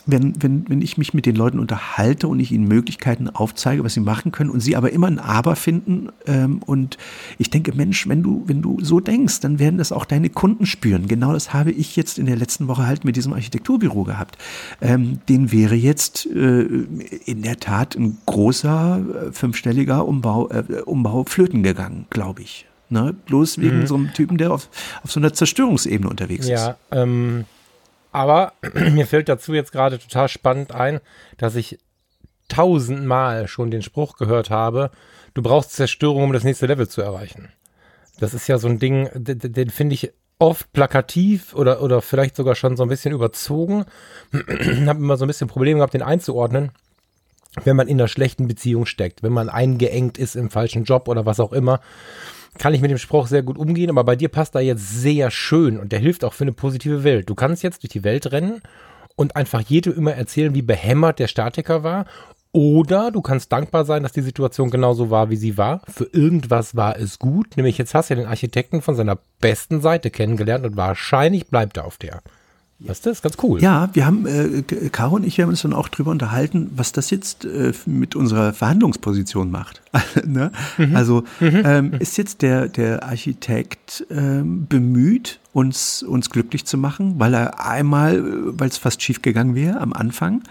[0.06, 3.94] wenn, wenn, wenn ich mich mit den Leuten unterhalte und ich ihnen Möglichkeiten aufzeige, was
[3.94, 6.98] sie machen können und sie aber immer ein Aber finden ähm, und
[7.38, 10.66] ich denke, Mensch, wenn du, wenn du so denkst, dann werden das auch deine Kunden
[10.66, 11.06] spüren.
[11.06, 14.38] Genau das habe ich jetzt in der letzten Woche halt mit diesem Architekturbüro gehabt.
[14.80, 21.24] Ähm, den wäre jetzt äh, in der Tat ein großer, äh, fünfstelliger Umbau, äh, Umbau
[21.24, 22.66] flöten gegangen, glaube ich.
[22.88, 23.14] Ne?
[23.26, 24.68] Bloß wegen so einem Typen, der auf,
[25.02, 26.50] auf so einer Zerstörungsebene unterwegs ist.
[26.50, 27.46] Ja, ähm,
[28.12, 31.00] aber mir fällt dazu jetzt gerade total spannend ein,
[31.38, 31.78] dass ich
[32.48, 34.90] tausendmal schon den Spruch gehört habe,
[35.34, 37.50] du brauchst Zerstörung, um das nächste Level zu erreichen.
[38.18, 42.36] Das ist ja so ein Ding, den, den finde ich oft plakativ oder, oder vielleicht
[42.36, 43.86] sogar schon so ein bisschen überzogen.
[44.32, 46.72] habe immer so ein bisschen Probleme gehabt, den einzuordnen,
[47.64, 51.24] wenn man in einer schlechten Beziehung steckt, wenn man eingeengt ist im falschen Job oder
[51.26, 51.80] was auch immer
[52.58, 55.30] kann ich mit dem Spruch sehr gut umgehen, aber bei dir passt da jetzt sehr
[55.30, 57.28] schön und der hilft auch für eine positive Welt.
[57.30, 58.60] Du kannst jetzt durch die Welt rennen
[59.16, 62.06] und einfach jedem immer erzählen, wie behämmert der Statiker war.
[62.54, 65.80] Oder du kannst dankbar sein, dass die Situation genauso war, wie sie war.
[65.88, 67.56] Für irgendwas war es gut.
[67.56, 71.78] Nämlich jetzt hast du ja den Architekten von seiner besten Seite kennengelernt und wahrscheinlich bleibt
[71.78, 72.20] er auf der.
[72.82, 73.60] Du, das ganz cool.
[73.60, 76.92] Ja, wir haben, äh, Caro und ich, wir haben uns dann auch drüber unterhalten, was
[76.92, 79.82] das jetzt äh, mit unserer Verhandlungsposition macht.
[80.26, 80.50] ne?
[80.78, 80.96] mhm.
[80.96, 81.62] Also mhm.
[81.64, 87.64] Ähm, ist jetzt der, der Architekt ähm, bemüht, uns, uns glücklich zu machen, weil er
[87.64, 88.22] einmal, äh,
[88.58, 90.42] weil es fast schief gegangen wäre am Anfang,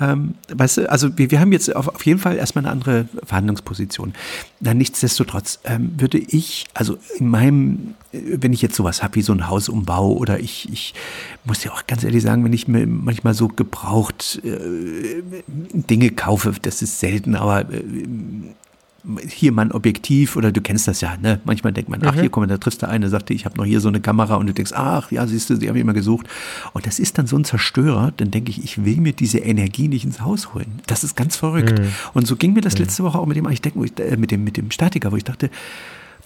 [0.00, 3.06] ähm, weißt du, also wir, wir haben jetzt auf, auf jeden Fall erstmal eine andere
[3.24, 4.14] Verhandlungsposition.
[4.60, 9.22] Na, nichtsdestotrotz ähm, würde ich, also in meinem, äh, wenn ich jetzt sowas habe wie
[9.22, 10.94] so ein Hausumbau oder ich, ich
[11.44, 16.54] muss ja auch ganz ehrlich sagen, wenn ich mir manchmal so gebraucht äh, Dinge kaufe,
[16.62, 17.84] das ist selten, aber äh,
[19.28, 21.40] hier mal ein Objektiv oder du kennst das ja, ne?
[21.44, 22.20] Manchmal denkt man, ach, mhm.
[22.20, 24.46] hier komm, da triffst du eine, sagte, ich habe noch hier so eine Kamera und
[24.46, 26.26] du denkst, ach, ja, siehst du, sie haben immer gesucht.
[26.72, 29.88] Und das ist dann so ein Zerstörer, dann denke ich, ich will mir diese Energie
[29.88, 30.80] nicht ins Haus holen.
[30.86, 31.78] Das ist ganz verrückt.
[31.78, 31.86] Mhm.
[32.14, 32.80] Und so ging mir das mhm.
[32.80, 35.24] letzte Woche auch mit dem Architekten, ich, äh, mit dem, mit dem Statiker, wo ich
[35.24, 35.50] dachte,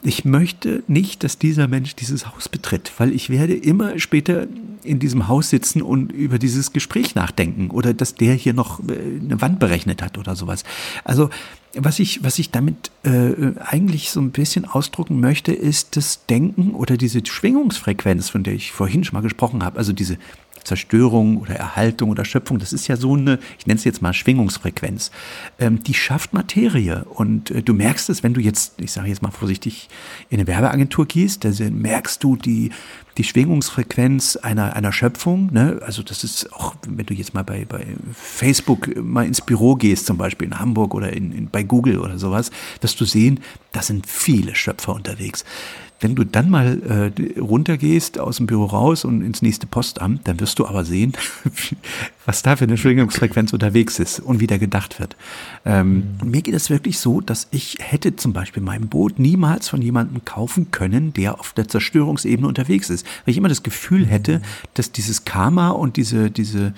[0.03, 4.47] ich möchte nicht, dass dieser Mensch dieses Haus betritt, weil ich werde immer später
[4.83, 8.93] in diesem Haus sitzen und über dieses Gespräch nachdenken oder dass der hier noch äh,
[9.23, 10.65] eine Wand berechnet hat oder sowas.
[11.05, 11.31] Also
[11.77, 16.73] was ich, was ich damit äh, eigentlich so ein bisschen ausdrucken möchte, ist das Denken
[16.73, 20.19] oder diese Schwingungsfrequenz, von der ich vorhin schon mal gesprochen habe, also diese
[20.65, 24.13] Zerstörung oder Erhaltung oder Schöpfung, das ist ja so eine, ich nenne es jetzt mal
[24.13, 25.11] Schwingungsfrequenz,
[25.59, 27.05] ähm, die schafft Materie.
[27.05, 29.89] Und äh, du merkst es, wenn du jetzt, ich sage jetzt mal vorsichtig,
[30.31, 32.71] in eine Werbeagentur gehst, da merkst du die,
[33.17, 35.53] die Schwingungsfrequenz einer, einer Schöpfung.
[35.53, 35.81] Ne?
[35.85, 40.07] Also das ist auch, wenn du jetzt mal bei, bei Facebook mal ins Büro gehst,
[40.07, 42.51] zum Beispiel in Hamburg oder in, in, bei Google oder sowas,
[42.81, 43.41] wirst du sehen,
[43.73, 45.45] da sind viele Schöpfer unterwegs.
[46.01, 50.41] Wenn du dann mal äh, runtergehst aus dem Büro raus und ins nächste Postamt, dann
[50.41, 51.13] wirst du aber sehen,
[52.27, 55.17] was da für eine Schwingungsfrequenz unterwegs ist und wie da gedacht wird.
[55.65, 56.31] Ähm, mhm.
[56.31, 60.25] Mir geht es wirklich so, dass ich hätte zum Beispiel mein Boot niemals von jemandem
[60.25, 63.07] kaufen können, der auf der Zerstörungsebene unterwegs ist.
[63.25, 64.43] Weil ich immer das Gefühl hätte, mhm.
[64.75, 66.75] dass dieses Karma und diese, diese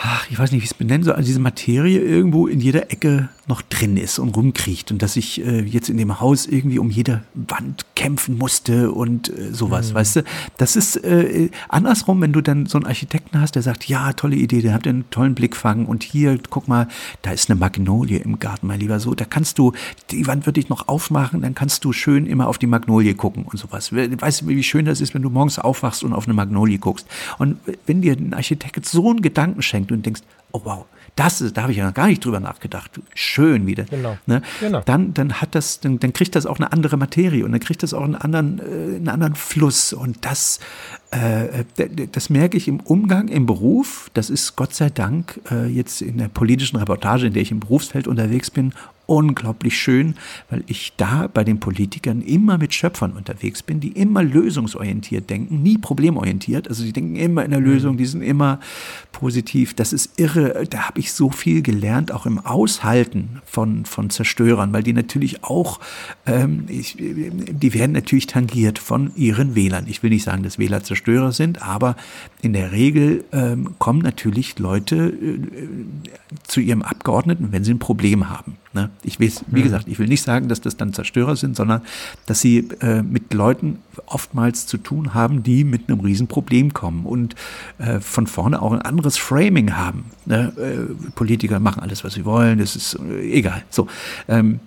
[0.00, 2.92] ach, ich weiß nicht, wie ich es benennen soll, also diese Materie irgendwo in jeder
[2.92, 6.78] Ecke noch drin ist und rumkriecht und dass ich äh, jetzt in dem Haus irgendwie
[6.78, 9.94] um jede Wand kämpfen musste und äh, sowas, mhm.
[9.94, 10.24] weißt du?
[10.56, 14.36] Das ist äh, andersrum, wenn du dann so einen Architekten hast, der sagt, ja, tolle
[14.36, 16.86] Idee, der hat einen tollen Blickfang und hier, guck mal,
[17.22, 19.72] da ist eine Magnolie im Garten, mein Lieber, so, da kannst du,
[20.10, 23.44] die Wand würde ich noch aufmachen, dann kannst du schön immer auf die Magnolie gucken
[23.44, 23.92] und sowas.
[23.92, 27.06] Weißt du, wie schön das ist, wenn du morgens aufwachst und auf eine Magnolie guckst?
[27.38, 27.56] Und
[27.86, 30.22] wenn dir ein Architekt so einen Gedanken schenkt und denkst,
[30.52, 33.00] oh wow, das ist, da habe ich ja noch gar nicht drüber nachgedacht.
[33.12, 33.84] Schön wieder.
[33.84, 34.16] Genau.
[34.26, 34.40] Ne?
[34.60, 34.82] genau.
[34.84, 37.82] Dann, dann hat das, dann, dann kriegt das auch eine andere Materie und dann kriegt
[37.82, 39.92] das auch einen anderen, äh, einen anderen Fluss.
[39.92, 40.60] Und das,
[41.10, 41.64] äh,
[42.12, 44.10] das merke ich im Umgang, im Beruf.
[44.14, 47.60] Das ist Gott sei Dank äh, jetzt in der politischen Reportage, in der ich im
[47.60, 48.72] Berufsfeld unterwegs bin,
[49.08, 50.16] unglaublich schön,
[50.50, 55.62] weil ich da bei den Politikern immer mit Schöpfern unterwegs bin, die immer lösungsorientiert denken,
[55.62, 56.68] nie problemorientiert.
[56.68, 58.60] Also die denken immer in der Lösung, die sind immer
[59.10, 59.72] positiv.
[59.72, 60.66] Das ist irre.
[60.68, 65.42] Da habe ich so viel gelernt, auch im Aushalten von, von Zerstörern, weil die natürlich
[65.42, 65.80] auch,
[66.26, 69.86] ähm, ich, die werden natürlich tangiert von ihren Wählern.
[69.88, 71.96] Ich will nicht sagen, dass Wähler Zerstörer sind, aber
[72.42, 75.38] in der Regel ähm, kommen natürlich Leute äh,
[76.46, 78.58] zu ihrem Abgeordneten, wenn sie ein Problem haben.
[78.74, 78.90] Ne?
[79.02, 79.64] Ich weiß, wie mhm.
[79.64, 81.82] gesagt, ich will nicht sagen, dass das dann Zerstörer sind, sondern
[82.26, 87.34] dass sie äh, mit Leuten oftmals zu tun haben, die mit einem Riesenproblem kommen und
[87.78, 90.06] äh, von vorne auch ein anderes Framing haben.
[90.26, 90.52] Ne?
[90.56, 93.62] Äh, Politiker machen alles, was sie wollen, das ist äh, egal.
[93.70, 93.88] So.
[94.28, 94.60] Ähm,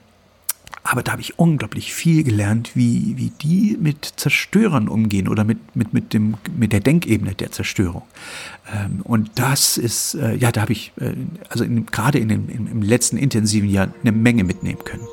[0.83, 5.75] aber da habe ich unglaublich viel gelernt, wie, wie die mit Zerstörern umgehen oder mit,
[5.75, 8.03] mit, mit, dem, mit der Denkebene der Zerstörung.
[8.73, 11.13] Ähm, und das ist, äh, ja, da habe ich äh,
[11.49, 15.07] also in, gerade in dem, im letzten intensiven Jahr eine Menge mitnehmen können.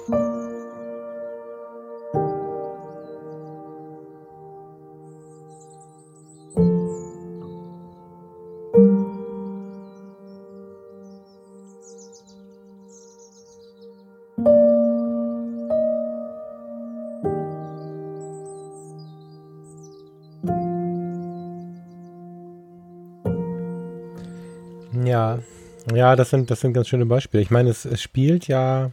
[26.17, 27.43] Das sind, das sind ganz schöne Beispiele.
[27.43, 28.91] Ich meine, es, es spielt ja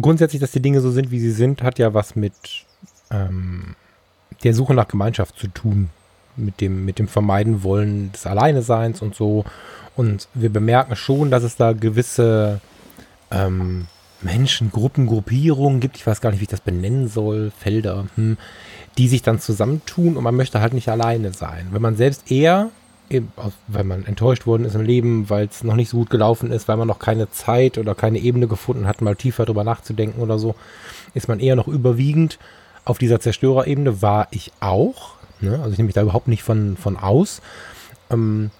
[0.00, 2.34] grundsätzlich, dass die Dinge so sind, wie sie sind, hat ja was mit
[3.10, 3.74] ähm,
[4.44, 5.90] der Suche nach Gemeinschaft zu tun.
[6.36, 9.44] Mit dem, mit dem Vermeiden wollen des Alleineseins und so.
[9.96, 12.60] Und wir bemerken schon, dass es da gewisse
[13.32, 13.88] ähm,
[14.20, 15.96] Menschen, Gruppen, Gruppierungen gibt.
[15.96, 17.50] Ich weiß gar nicht, wie ich das benennen soll.
[17.58, 18.36] Felder, hm,
[18.96, 21.68] die sich dann zusammentun und man möchte halt nicht alleine sein.
[21.72, 22.70] Wenn man selbst eher
[23.10, 23.32] eben,
[23.66, 26.68] weil man enttäuscht worden ist im Leben, weil es noch nicht so gut gelaufen ist,
[26.68, 30.38] weil man noch keine Zeit oder keine Ebene gefunden hat, mal tiefer drüber nachzudenken oder
[30.38, 30.54] so,
[31.14, 32.38] ist man eher noch überwiegend
[32.84, 35.14] auf dieser Zerstörerebene, war ich auch.
[35.40, 35.58] Ne?
[35.58, 37.42] Also ich nehme mich da überhaupt nicht von, von aus.
[38.10, 38.50] Ähm,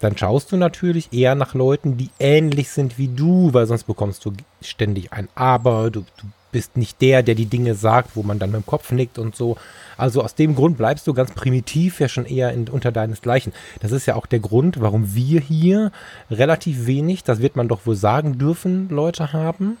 [0.00, 4.24] dann schaust du natürlich eher nach Leuten, die ähnlich sind wie du, weil sonst bekommst
[4.24, 8.38] du ständig ein Aber, du, du bist nicht der, der die Dinge sagt, wo man
[8.38, 9.56] dann mit dem Kopf nickt und so.
[9.96, 13.52] Also aus dem Grund bleibst du ganz primitiv ja schon eher in, unter deinesgleichen.
[13.80, 15.92] Das ist ja auch der Grund, warum wir hier
[16.30, 19.76] relativ wenig, das wird man doch wohl sagen dürfen, Leute haben.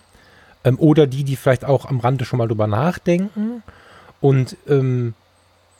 [0.64, 3.62] Ähm, oder die, die vielleicht auch am Rande schon mal drüber nachdenken.
[4.20, 5.14] Und ähm,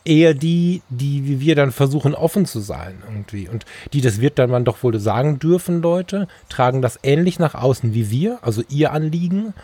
[0.07, 3.49] eher die, die wie wir dann versuchen offen zu sein irgendwie.
[3.49, 7.55] Und die, das wird dann man doch wohl sagen dürfen, Leute, tragen das ähnlich nach
[7.55, 9.55] außen wie wir, also ihr Anliegen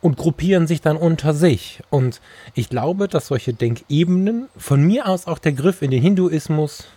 [0.00, 1.80] und gruppieren sich dann unter sich.
[1.88, 2.20] Und
[2.54, 6.88] ich glaube, dass solche Denkebenen, von mir aus auch der Griff in den Hinduismus,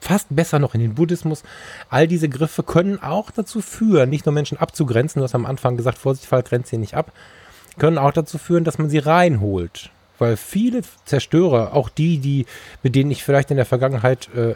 [0.00, 1.42] fast besser noch in den Buddhismus,
[1.90, 5.76] all diese Griffe können auch dazu führen, nicht nur Menschen abzugrenzen, du hast am Anfang
[5.76, 7.12] gesagt, Vorsicht, Fall, grenzt sie nicht ab,
[7.78, 9.90] können auch dazu führen, dass man sie reinholt.
[10.18, 12.46] Weil viele Zerstörer, auch die, die,
[12.82, 14.54] mit denen ich vielleicht in der Vergangenheit äh,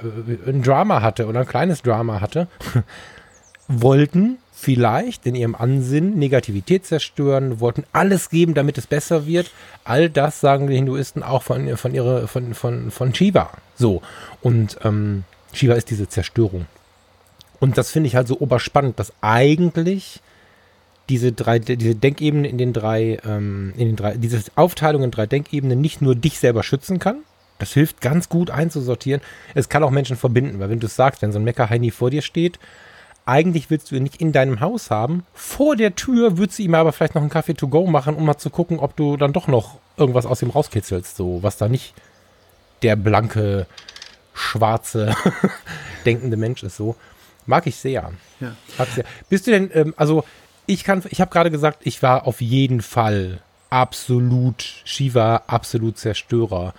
[0.48, 2.48] ein Drama hatte oder ein kleines Drama hatte,
[3.68, 9.50] wollten vielleicht in ihrem Ansinnen Negativität zerstören, wollten alles geben, damit es besser wird.
[9.84, 13.50] All das sagen die Hinduisten auch von, von, ihre, von, von, von Shiva.
[13.74, 14.02] So.
[14.42, 16.66] Und ähm, Shiva ist diese Zerstörung.
[17.58, 20.20] Und das finde ich halt so oberspannend, dass eigentlich
[21.10, 25.26] diese drei, diese Denkebene in den drei, ähm, in den drei, diese Aufteilung in drei
[25.26, 27.18] Denkebenen nicht nur dich selber schützen kann.
[27.58, 29.20] Das hilft ganz gut einzusortieren.
[29.54, 32.10] Es kann auch Menschen verbinden, weil wenn du es sagst, wenn so ein Mecker-Heini vor
[32.10, 32.58] dir steht,
[33.26, 35.26] eigentlich willst du ihn nicht in deinem Haus haben.
[35.34, 38.24] Vor der Tür würdest du ihm aber vielleicht noch einen Kaffee to go machen, um
[38.24, 41.68] mal zu gucken, ob du dann doch noch irgendwas aus ihm rauskitzelst, so was da
[41.68, 41.92] nicht
[42.82, 43.66] der blanke,
[44.32, 45.14] schwarze,
[46.06, 46.76] denkende Mensch ist.
[46.76, 46.96] So
[47.46, 48.12] mag ich sehr.
[48.40, 48.56] Ja.
[48.94, 49.04] sehr.
[49.28, 50.24] Bist du denn, ähm, also
[50.70, 56.74] ich kann, ich habe gerade gesagt, ich war auf jeden Fall absolut Shiva, absolut Zerstörer.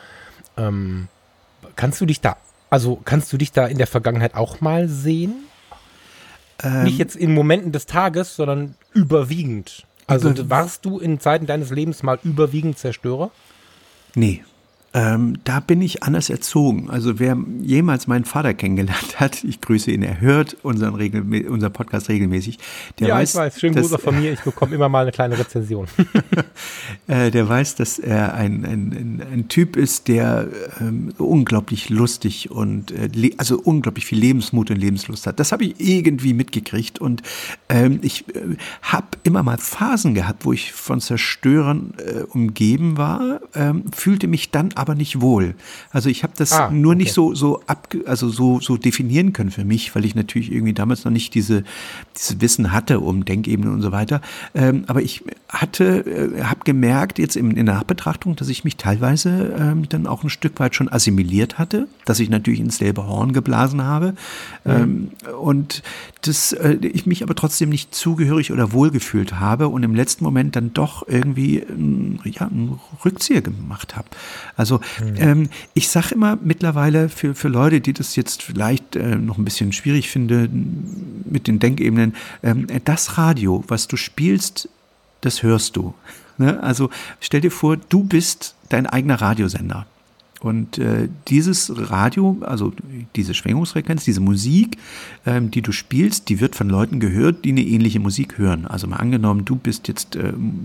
[0.58, 1.08] Ähm,
[1.76, 2.38] kannst du dich da,
[2.70, 5.34] also kannst du dich da in der Vergangenheit auch mal sehen?
[6.64, 9.86] Ähm, Nicht jetzt in Momenten des Tages, sondern überwiegend.
[10.08, 13.32] Also warst du in Zeiten deines Lebens mal überwiegend Zerstörer?
[14.16, 14.44] Nee.
[14.94, 16.90] Ähm, da bin ich anders erzogen.
[16.90, 21.70] Also wer jemals meinen Vater kennengelernt hat, ich grüße ihn, er hört unseren, Regel, unser
[21.70, 22.60] Podcast regelmäßig.
[23.00, 23.60] Der ja, weiß, ich weiß.
[23.60, 24.34] Schönen Gruß auch von mir.
[24.34, 25.88] Ich bekomme immer mal eine kleine Rezension.
[27.08, 30.50] äh, der weiß, dass er ein, ein, ein, ein Typ ist, der
[30.82, 35.40] ähm, unglaublich lustig und äh, also unglaublich viel Lebensmut und Lebenslust hat.
[35.40, 37.22] Das habe ich irgendwie mitgekriegt und
[37.70, 43.40] ähm, ich äh, habe immer mal Phasen gehabt, wo ich von Zerstörern äh, umgeben war,
[43.56, 45.56] ähm, fühlte mich dann aber nicht wohl.
[45.92, 47.04] Also ich habe das ah, nur okay.
[47.04, 50.74] nicht so so ab, also so so definieren können für mich, weil ich natürlich irgendwie
[50.74, 51.64] damals noch nicht diese
[52.16, 54.22] dieses Wissen hatte um Denkebene und so weiter.
[54.54, 59.54] Ähm, aber ich hatte, äh, habe gemerkt jetzt in, in Nachbetrachtung, dass ich mich teilweise
[59.60, 63.34] ähm, dann auch ein Stück weit schon assimiliert hatte, dass ich natürlich ins selbe Horn
[63.34, 64.14] geblasen habe
[64.64, 64.72] mhm.
[64.72, 65.84] ähm, und
[66.22, 70.56] dass äh, ich mich aber trotzdem nicht zugehörig oder wohlgefühlt habe und im letzten Moment
[70.56, 74.08] dann doch irgendwie ähm, ja, einen Rückzieher gemacht habe.
[74.56, 75.16] Also mhm.
[75.18, 79.46] ähm, ich sage immer mittlerweile für, für Leute, die das jetzt vielleicht äh, noch ein
[79.46, 84.70] bisschen schwierig finden mit den Denkebenen, ähm, das Radio, was du spielst,
[85.22, 85.94] das hörst du.
[86.38, 86.62] Ne?
[86.62, 89.86] Also stell dir vor, du bist dein eigener Radiosender.
[90.42, 92.74] Und äh, dieses Radio, also
[93.16, 94.78] diese Schwingungsfrequenz, diese Musik,
[95.26, 98.66] ähm, die du spielst, die wird von Leuten gehört, die eine ähnliche Musik hören.
[98.66, 100.64] Also mal angenommen, du bist jetzt ähm,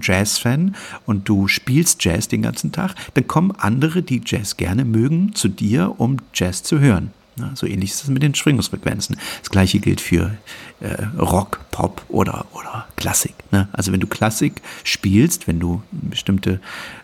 [0.00, 5.34] Jazz-Fan und du spielst Jazz den ganzen Tag, dann kommen andere, die Jazz gerne mögen,
[5.34, 7.10] zu dir, um Jazz zu hören.
[7.38, 9.16] Ja, so ähnlich ist es mit den Schwingungsfrequenzen.
[9.40, 10.36] Das gleiche gilt für
[10.80, 13.34] äh, Rock, Pop oder, oder Klassik.
[13.52, 13.68] Ne?
[13.72, 16.60] Also wenn du Klassik spielst, wenn du bestimmte,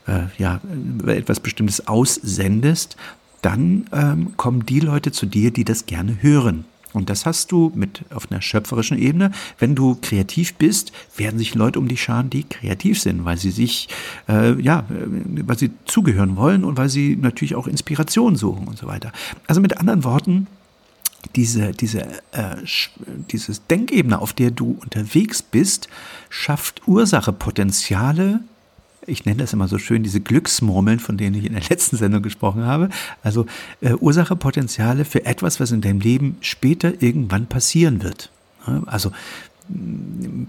[0.07, 0.61] äh, ja,
[1.07, 2.97] etwas Bestimmtes aussendest,
[3.43, 6.65] dann ähm, kommen die Leute zu dir, die das gerne hören.
[6.95, 9.33] Und das hast du mit auf einer schöpferischen Ebene.
[9.59, 13.51] Wenn du kreativ bist, werden sich Leute um dich scharen, die kreativ sind, weil sie
[13.51, 13.89] sich,
[14.29, 18.79] äh, ja, äh, weil sie zugehören wollen und weil sie natürlich auch Inspiration suchen und
[18.79, 19.11] so weiter.
[19.49, 20.47] Also mit anderen Worten,
[21.35, 22.03] diese, diese,
[22.33, 22.57] äh,
[23.31, 25.89] dieses Denkebene, auf der du unterwegs bist,
[26.31, 28.41] schafft Ursachepotenziale,
[29.07, 32.23] ich nenne das immer so schön, diese Glücksmurmeln, von denen ich in der letzten Sendung
[32.23, 32.89] gesprochen habe.
[33.23, 33.47] Also
[33.81, 38.31] äh, Ursachepotenziale für etwas, was in deinem Leben später irgendwann passieren wird.
[38.87, 39.13] Also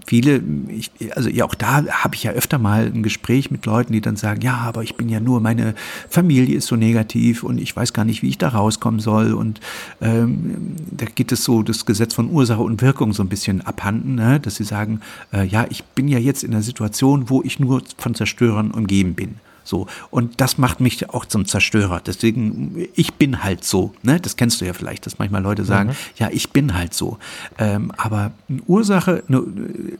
[0.06, 3.92] viele, ich, also ja, auch da habe ich ja öfter mal ein Gespräch mit Leuten,
[3.92, 5.74] die dann sagen, ja, aber ich bin ja nur, meine
[6.08, 9.32] Familie ist so negativ und ich weiß gar nicht, wie ich da rauskommen soll.
[9.32, 9.60] Und
[10.02, 14.16] ähm, da geht es so das Gesetz von Ursache und Wirkung so ein bisschen abhanden,
[14.16, 14.38] ne?
[14.38, 15.00] dass sie sagen,
[15.32, 19.14] äh, ja, ich bin ja jetzt in einer Situation, wo ich nur von Zerstörern umgeben
[19.14, 19.36] bin.
[19.66, 19.86] So.
[20.10, 22.00] Und das macht mich auch zum Zerstörer.
[22.00, 23.92] Deswegen, ich bin halt so.
[24.02, 24.20] Ne?
[24.20, 25.94] Das kennst du ja vielleicht, dass manchmal Leute sagen, mhm.
[26.16, 27.18] ja, ich bin halt so.
[27.58, 28.32] Ähm, aber
[28.66, 29.46] Ursache, du,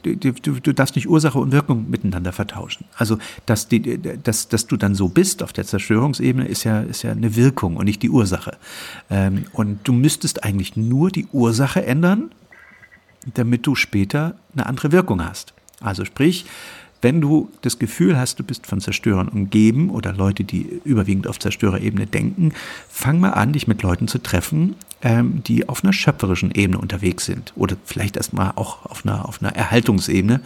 [0.02, 2.86] du, du, darfst nicht Ursache und Wirkung miteinander vertauschen.
[2.96, 7.02] Also, dass, die, dass, dass du dann so bist auf der Zerstörungsebene, ist ja, ist
[7.02, 8.56] ja eine Wirkung und nicht die Ursache.
[9.10, 12.30] Ähm, und du müsstest eigentlich nur die Ursache ändern,
[13.34, 15.52] damit du später eine andere Wirkung hast.
[15.80, 16.46] Also sprich,
[17.02, 21.38] wenn du das Gefühl hast, du bist von Zerstörern umgeben oder Leute, die überwiegend auf
[21.38, 22.52] Zerstörerebene denken,
[22.88, 27.26] fang mal an, dich mit Leuten zu treffen, ähm, die auf einer schöpferischen Ebene unterwegs
[27.26, 30.40] sind oder vielleicht erstmal auch auf einer, auf einer Erhaltungsebene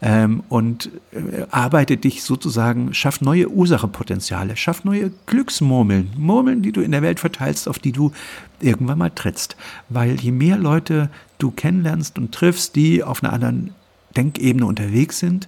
[0.00, 6.82] ähm, und äh, arbeite dich sozusagen, schaff neue Ursachenpotenziale, schaff neue Glücksmurmeln, Murmeln, die du
[6.82, 8.12] in der Welt verteilst, auf die du
[8.60, 9.56] irgendwann mal trittst.
[9.88, 13.74] Weil je mehr Leute du kennenlernst und triffst, die auf einer anderen
[14.16, 15.46] Denkebene unterwegs sind,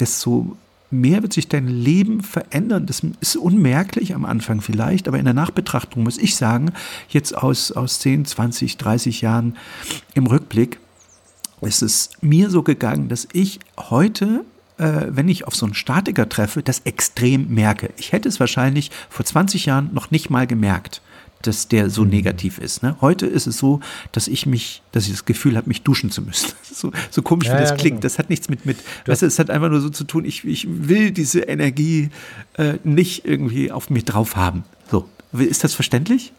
[0.00, 0.56] desto
[0.90, 2.86] mehr wird sich dein Leben verändern.
[2.86, 6.72] Das ist unmerklich am Anfang vielleicht, aber in der Nachbetrachtung muss ich sagen,
[7.08, 9.56] jetzt aus, aus 10, 20, 30 Jahren
[10.14, 10.78] im Rückblick,
[11.60, 14.44] ist es mir so gegangen, dass ich heute
[14.76, 17.90] äh, wenn ich auf so einen Statiker treffe, das extrem merke.
[17.96, 21.00] Ich hätte es wahrscheinlich vor 20 Jahren noch nicht mal gemerkt
[21.46, 22.82] dass der so negativ ist.
[22.82, 22.96] Ne?
[23.00, 23.80] Heute ist es so,
[24.12, 26.52] dass ich mich, dass ich das Gefühl habe, mich duschen zu müssen.
[26.74, 27.98] So, so komisch ja, wie das ja, klingt.
[27.98, 28.02] Genau.
[28.02, 28.76] Das hat nichts mit, mit
[29.06, 32.10] weißt du, es hat einfach nur so zu tun, ich, ich will diese Energie
[32.54, 34.64] äh, nicht irgendwie auf mir drauf haben.
[34.90, 36.32] So, ist das verständlich?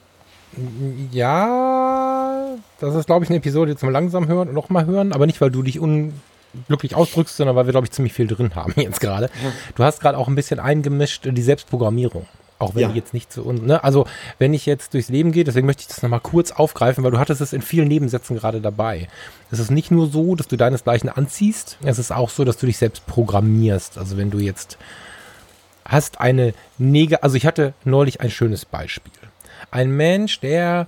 [1.11, 5.39] Ja, das ist, glaube ich, eine Episode zum langsam hören und nochmal hören, aber nicht,
[5.39, 8.99] weil du dich unglücklich ausdrückst, sondern weil wir, glaube ich, ziemlich viel drin haben jetzt
[8.99, 9.29] gerade.
[9.75, 12.25] Du hast gerade auch ein bisschen eingemischt die Selbstprogrammierung.
[12.57, 12.87] Auch wenn ja.
[12.89, 13.83] die jetzt nicht zu uns, ne?
[13.83, 14.07] Also,
[14.39, 17.19] wenn ich jetzt durchs Leben gehe, deswegen möchte ich das nochmal kurz aufgreifen, weil du
[17.19, 19.09] hattest es in vielen Nebensätzen gerade dabei.
[19.51, 22.65] Es ist nicht nur so, dass du deinesgleichen anziehst, es ist auch so, dass du
[22.65, 23.97] dich selbst programmierst.
[23.97, 24.77] Also, wenn du jetzt
[25.83, 29.11] hast eine Nege, also ich hatte neulich ein schönes Beispiel.
[29.71, 30.87] Ein Mensch, der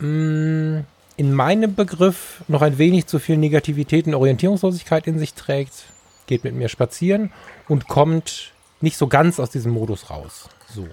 [0.00, 0.86] mh, mm,
[1.16, 5.72] in meinem Begriff noch ein wenig zu viel Negativität und Orientierungslosigkeit in sich trägt,
[6.26, 7.32] geht mit mir spazieren
[7.68, 10.48] und kommt nicht so ganz aus diesem Modus raus.
[10.68, 10.88] So.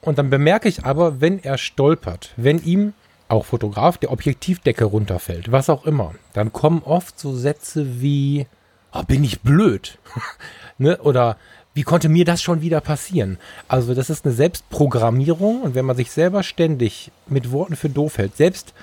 [0.00, 2.94] Und dann bemerke ich aber, wenn er stolpert, wenn ihm,
[3.28, 8.46] auch Fotograf, der Objektivdecke runterfällt, was auch immer, dann kommen oft so Sätze wie,
[8.92, 9.98] oh, bin ich blöd?
[10.78, 10.98] ne?
[10.98, 11.36] Oder
[11.72, 13.38] wie konnte mir das schon wieder passieren?
[13.68, 18.18] Also das ist eine Selbstprogrammierung und wenn man sich selber ständig mit Worten für doof
[18.18, 18.74] hält, selbst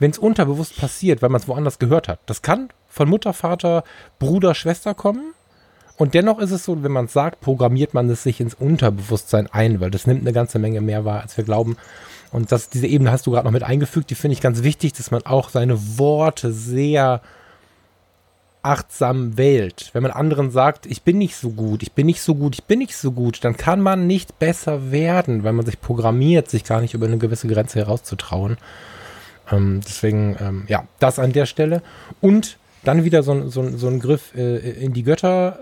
[0.00, 3.84] wenn es unterbewusst passiert, weil man es woanders gehört hat, das kann von Mutter, Vater,
[4.18, 5.34] Bruder, Schwester kommen
[5.96, 9.48] und dennoch ist es so, wenn man es sagt, programmiert man es sich ins Unterbewusstsein
[9.52, 11.76] ein, weil das nimmt eine ganze Menge mehr wahr, als wir glauben.
[12.32, 14.92] Und das, diese Ebene hast du gerade noch mit eingefügt, die finde ich ganz wichtig,
[14.94, 17.20] dass man auch seine Worte sehr
[18.64, 19.90] achtsam wählt.
[19.92, 22.64] Wenn man anderen sagt, ich bin nicht so gut, ich bin nicht so gut, ich
[22.64, 26.64] bin nicht so gut, dann kann man nicht besser werden, weil man sich programmiert, sich
[26.64, 28.56] gar nicht über eine gewisse Grenze herauszutrauen.
[29.52, 31.82] Ähm, deswegen, ähm, ja, das an der Stelle.
[32.20, 35.58] Und dann wieder so, so, so ein Griff äh, in die Götter.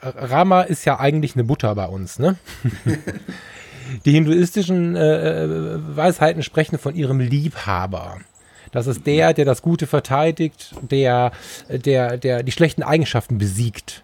[0.00, 2.36] Äh, Rama ist ja eigentlich eine Butter bei uns, ne?
[4.04, 8.18] die hinduistischen äh, äh, Weisheiten sprechen von ihrem Liebhaber.
[8.72, 11.32] Das ist der, der das Gute verteidigt, der,
[11.70, 14.02] der, der die schlechten Eigenschaften besiegt.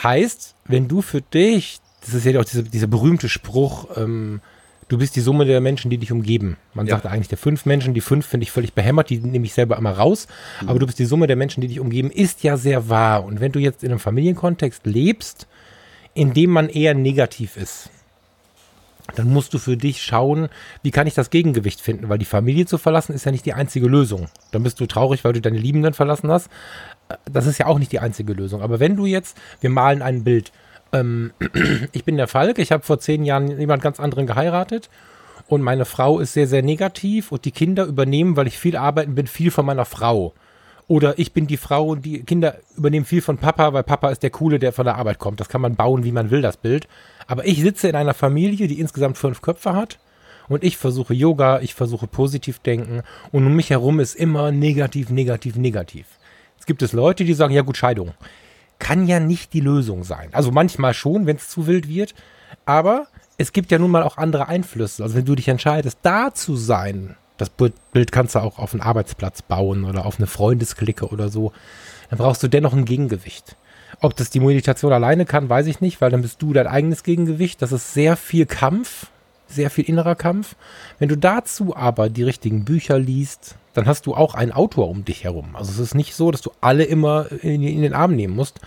[0.00, 4.40] Heißt, wenn du für dich, das ist ja auch diese, dieser berühmte Spruch, ähm,
[4.90, 6.56] du bist die Summe der Menschen, die dich umgeben.
[6.74, 6.96] Man ja.
[6.96, 9.78] sagt eigentlich der fünf Menschen, die fünf finde ich völlig behämmert, die nehme ich selber
[9.78, 10.26] immer raus.
[10.60, 10.68] Mhm.
[10.68, 13.24] Aber du bist die Summe der Menschen, die dich umgeben, ist ja sehr wahr.
[13.24, 15.46] Und wenn du jetzt in einem Familienkontext lebst,
[16.12, 17.88] in dem man eher negativ ist,
[19.14, 20.48] dann musst du für dich schauen,
[20.82, 23.54] wie kann ich das Gegengewicht finden, weil die Familie zu verlassen ist ja nicht die
[23.54, 24.28] einzige Lösung.
[24.50, 26.48] Dann bist du traurig, weil du deine Liebenden verlassen hast.
[27.30, 28.60] Das ist ja auch nicht die einzige Lösung.
[28.60, 30.52] Aber wenn du jetzt, wir malen ein Bild,
[30.92, 31.32] ähm,
[31.92, 34.88] ich bin der Falk, ich habe vor zehn Jahren jemand ganz anderen geheiratet
[35.48, 39.14] und meine Frau ist sehr, sehr negativ und die Kinder übernehmen, weil ich viel arbeiten
[39.14, 40.32] bin, viel von meiner Frau.
[40.86, 44.24] Oder ich bin die Frau und die Kinder übernehmen viel von Papa, weil Papa ist
[44.24, 45.38] der Coole, der von der Arbeit kommt.
[45.38, 46.88] Das kann man bauen, wie man will, das Bild.
[47.28, 50.00] Aber ich sitze in einer Familie, die insgesamt fünf Köpfe hat.
[50.48, 53.02] Und ich versuche Yoga, ich versuche positiv denken.
[53.30, 56.06] Und um mich herum ist immer negativ, negativ, negativ.
[56.58, 58.12] Es gibt es Leute, die sagen, ja gut, Scheidung
[58.80, 60.30] kann ja nicht die Lösung sein.
[60.32, 62.14] Also manchmal schon, wenn es zu wild wird,
[62.66, 63.06] aber
[63.38, 65.04] es gibt ja nun mal auch andere Einflüsse.
[65.04, 68.82] Also wenn du dich entscheidest, da zu sein, Das Bild kannst du auch auf einen
[68.82, 71.52] Arbeitsplatz bauen oder auf eine Freundesklicke oder so.
[72.10, 73.56] Dann brauchst du dennoch ein Gegengewicht.
[74.02, 77.02] Ob das die Meditation alleine kann, weiß ich nicht, weil dann bist du dein eigenes
[77.02, 77.62] Gegengewicht.
[77.62, 79.06] Das ist sehr viel Kampf,
[79.50, 80.56] sehr viel innerer Kampf.
[80.98, 85.04] Wenn du dazu aber die richtigen Bücher liest, dann hast du auch einen Autor um
[85.04, 85.54] dich herum.
[85.54, 88.60] Also es ist nicht so, dass du alle immer in, in den Arm nehmen musst.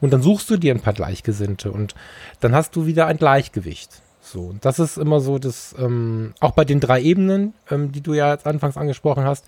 [0.00, 1.94] Und dann suchst du dir ein paar Gleichgesinnte und
[2.40, 4.02] dann hast du wieder ein Gleichgewicht.
[4.20, 8.00] So, und das ist immer so, dass ähm, auch bei den drei Ebenen, ähm, die
[8.00, 9.44] du ja jetzt anfangs angesprochen hast,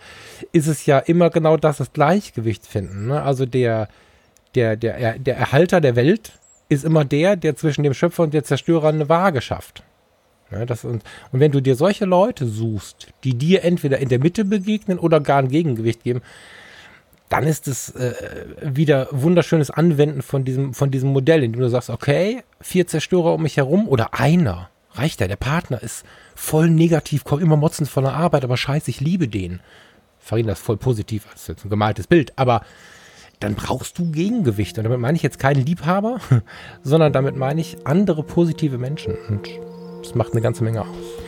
[0.52, 3.06] ist es ja immer genau das, das Gleichgewicht finden.
[3.06, 3.22] Ne?
[3.22, 3.88] Also der,
[4.54, 6.32] der, der, der Erhalter der Welt
[6.68, 9.82] ist immer der, der zwischen dem Schöpfer und der Zerstörer eine Waage schafft.
[10.54, 11.02] Ja, das, und,
[11.32, 15.20] und wenn du dir solche Leute suchst, die dir entweder in der Mitte begegnen oder
[15.20, 16.22] gar ein Gegengewicht geben,
[17.28, 18.14] dann ist es äh,
[18.62, 23.42] wieder wunderschönes Anwenden von diesem, von diesem Modell, indem du sagst, okay, vier Zerstörer um
[23.42, 28.04] mich herum oder einer, reicht ja, der Partner ist voll negativ, kommt immer motzend von
[28.04, 29.60] der Arbeit, aber scheiße, ich liebe den.
[30.18, 32.62] Farin das voll positiv, als jetzt ein gemaltes Bild, aber
[33.40, 34.78] dann brauchst du Gegengewicht.
[34.78, 36.20] Und damit meine ich jetzt keinen Liebhaber,
[36.82, 39.16] sondern damit meine ich andere positive Menschen.
[39.28, 39.48] Und
[40.04, 41.23] das macht eine ganze Menge aus.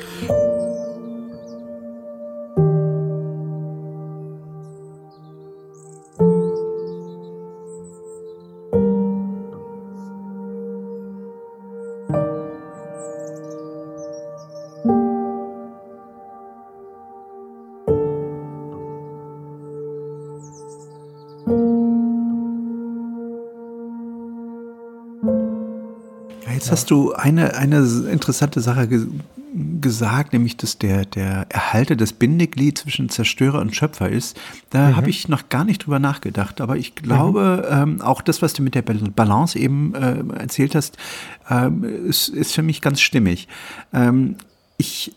[26.66, 27.78] Jetzt hast du eine, eine
[28.10, 29.06] interessante Sache ge
[29.80, 34.38] gesagt, nämlich dass der, der Erhalter, das Bindeglied zwischen Zerstörer und Schöpfer ist.
[34.68, 34.96] Da mhm.
[34.96, 36.60] habe ich noch gar nicht drüber nachgedacht.
[36.60, 37.94] Aber ich glaube, mhm.
[37.94, 40.98] ähm, auch das, was du mit der Balance eben äh, erzählt hast,
[41.48, 43.48] ähm, ist, ist für mich ganz stimmig.
[43.94, 44.34] Ähm,
[44.76, 45.14] ich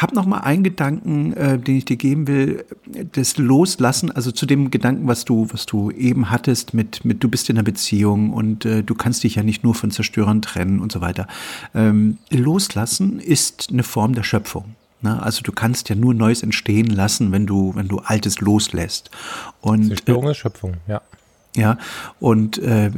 [0.00, 2.64] habe noch mal einen Gedanken, äh, den ich dir geben will,
[3.12, 7.28] das Loslassen, also zu dem Gedanken, was du, was du eben hattest mit, mit du
[7.28, 10.80] bist in einer Beziehung und äh, du kannst dich ja nicht nur von Zerstörern trennen
[10.80, 11.26] und so weiter.
[11.74, 14.74] Ähm, Loslassen ist eine Form der Schöpfung.
[15.00, 15.22] Ne?
[15.22, 19.10] Also du kannst ja nur Neues entstehen lassen, wenn du, wenn du Altes loslässt.
[19.60, 21.02] Und, Zerstörung ist Schöpfung, ja.
[21.56, 21.78] Ja,
[22.18, 22.90] und äh,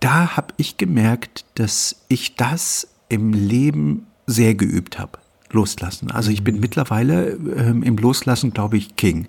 [0.00, 5.18] da habe ich gemerkt, dass ich das im Leben sehr geübt habe
[5.50, 6.10] loslassen.
[6.10, 9.28] Also ich bin mittlerweile ähm, im Loslassen, glaube ich, King.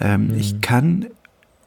[0.00, 0.34] Ähm, mhm.
[0.34, 1.06] Ich kann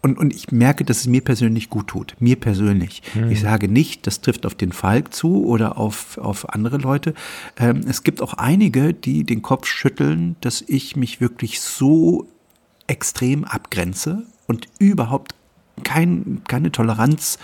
[0.06, 2.16] und, und ich merke, dass es mir persönlich gut tut.
[2.20, 3.02] Mir persönlich.
[3.16, 3.32] Mhm.
[3.32, 7.16] Ich sage nicht, das trifft auf den Falk zu oder auf, auf andere Leute.
[7.58, 12.28] Ähm, es gibt auch einige, die den Kopf schütteln, dass ich mich wirklich so
[12.86, 15.34] extrem abgrenze und überhaupt
[15.84, 17.39] kein, keine Toleranz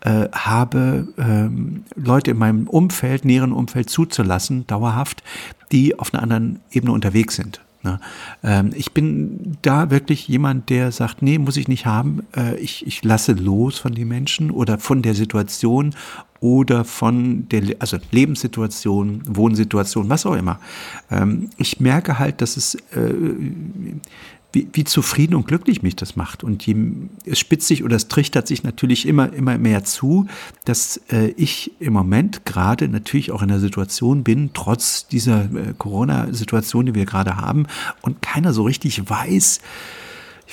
[0.00, 5.22] äh, habe, ähm, Leute in meinem Umfeld, näheren Umfeld zuzulassen, dauerhaft,
[5.72, 7.60] die auf einer anderen Ebene unterwegs sind.
[7.86, 8.00] Ne?
[8.42, 12.24] Ähm, ich bin da wirklich jemand, der sagt, nee, muss ich nicht haben.
[12.36, 15.94] Äh, ich, ich lasse los von den Menschen oder von der Situation
[16.40, 20.58] oder von der also Lebenssituation, Wohnsituation, was auch immer.
[21.10, 23.14] Ähm, ich merke halt, dass es äh,
[24.56, 26.42] wie, wie zufrieden und glücklich mich das macht.
[26.42, 26.74] Und je,
[27.26, 30.26] es spitzt sich oder es trichtert sich natürlich immer, immer mehr zu,
[30.64, 35.74] dass äh, ich im Moment gerade natürlich auch in der Situation bin, trotz dieser äh,
[35.76, 37.66] Corona-Situation, die wir gerade haben,
[38.00, 39.60] und keiner so richtig weiß,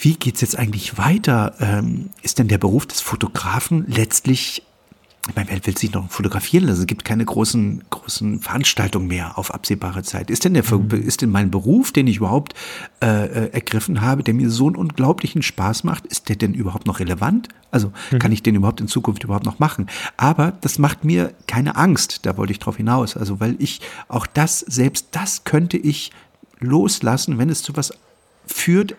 [0.01, 1.55] wie geht's jetzt eigentlich weiter?
[1.61, 4.63] Ähm, ist denn der Beruf des Fotografen letztlich
[5.29, 6.81] ich meine, wer will sich noch fotografieren lassen?
[6.81, 10.29] Es gibt keine großen, großen Veranstaltungen mehr auf absehbare Zeit.
[10.29, 10.91] Ist denn, der, mhm.
[10.91, 12.53] ist denn mein Beruf, den ich überhaupt
[13.01, 16.87] äh, äh, ergriffen habe, der mir so einen unglaublichen Spaß macht, ist der denn überhaupt
[16.87, 17.47] noch relevant?
[17.71, 18.19] Also mhm.
[18.19, 19.87] kann ich den überhaupt in Zukunft überhaupt noch machen?
[20.17, 23.15] Aber das macht mir keine Angst, da wollte ich drauf hinaus.
[23.15, 26.11] Also weil ich auch das, selbst das könnte ich
[26.59, 27.93] loslassen, wenn es zu was
[28.45, 28.95] führt,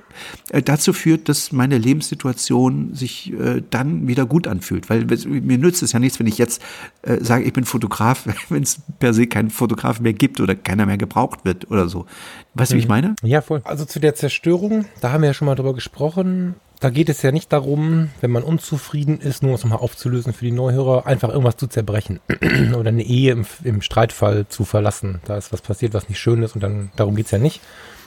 [0.51, 4.89] äh, dazu führt, dass meine Lebenssituation sich äh, dann wieder gut anfühlt.
[4.89, 6.63] Weil mir nützt es ja nichts, wenn ich jetzt
[7.03, 10.87] äh, sage, ich bin Fotograf, wenn es per se keinen Fotograf mehr gibt oder keiner
[10.87, 12.07] mehr gebraucht wird oder so.
[12.55, 12.91] Weißt du, wie ich mhm.
[12.91, 13.15] meine?
[13.23, 13.61] Ja, voll.
[13.65, 16.55] Also zu der Zerstörung, da haben wir ja schon mal drüber gesprochen.
[16.81, 20.33] Da geht es ja nicht darum, wenn man unzufrieden ist, nur um es nochmal aufzulösen
[20.33, 22.21] für die Neuhörer, einfach irgendwas zu zerbrechen
[22.77, 25.21] oder eine Ehe im, im Streitfall zu verlassen.
[25.25, 27.61] Da ist was passiert, was nicht schön ist und dann darum geht es ja nicht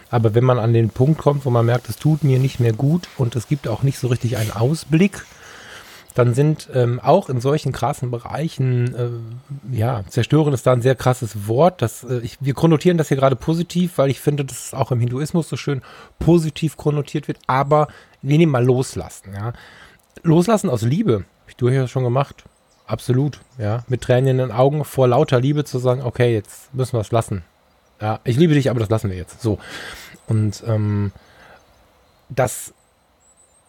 [0.10, 2.74] aber wenn man an den Punkt kommt, wo man merkt, es tut mir nicht mehr
[2.74, 5.26] gut und es gibt auch nicht so richtig einen Ausblick,
[6.18, 10.96] dann sind ähm, auch in solchen krassen Bereichen, äh, ja, zerstören ist da ein sehr
[10.96, 11.84] krasses Wort.
[11.84, 14.92] Das, äh, ich, wir konnotieren das hier gerade positiv, weil ich finde, dass es auch
[14.92, 15.84] im Hinduismus so schön
[16.18, 17.38] positiv konnotiert wird.
[17.46, 17.88] Aber
[18.24, 19.34] wir nehmen mal loslassen.
[19.36, 19.54] Ja.
[20.24, 22.46] Loslassen aus Liebe, ich durchaus schon gemacht.
[22.88, 23.84] Absolut, ja.
[23.88, 27.12] Mit Tränen in den Augen vor lauter Liebe zu sagen, okay, jetzt müssen wir es
[27.12, 27.44] lassen.
[28.02, 29.42] Ja, ich liebe dich, aber das lassen wir jetzt.
[29.42, 29.58] So.
[30.28, 31.12] Und ähm,
[32.30, 32.74] das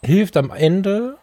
[0.03, 1.17] hilft am Ende,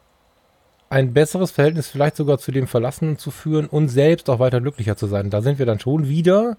[0.89, 4.95] ein besseres Verhältnis vielleicht sogar zu dem Verlassenen zu führen und selbst auch weiter glücklicher
[4.95, 5.29] zu sein.
[5.29, 6.57] Da sind wir dann schon wieder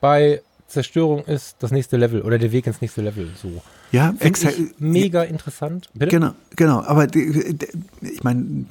[0.00, 3.30] bei Zerstörung ist das nächste Level oder der Weg ins nächste Level.
[3.34, 3.62] So.
[3.90, 4.58] Ja, exakt.
[4.78, 5.88] Mega interessant.
[5.94, 6.10] Bitte?
[6.10, 6.82] Genau, genau.
[6.82, 7.66] Aber die, die,
[8.02, 8.66] ich meine,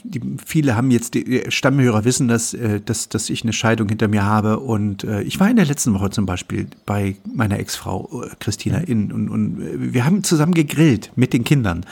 [0.46, 4.24] viele haben jetzt, die Stammhörer wissen, dass, äh, dass, dass ich eine Scheidung hinter mir
[4.24, 4.60] habe.
[4.60, 8.78] Und äh, ich war in der letzten Woche zum Beispiel bei meiner Ex-Frau äh, Christina
[8.80, 11.86] in und, und wir haben zusammen gegrillt mit den Kindern.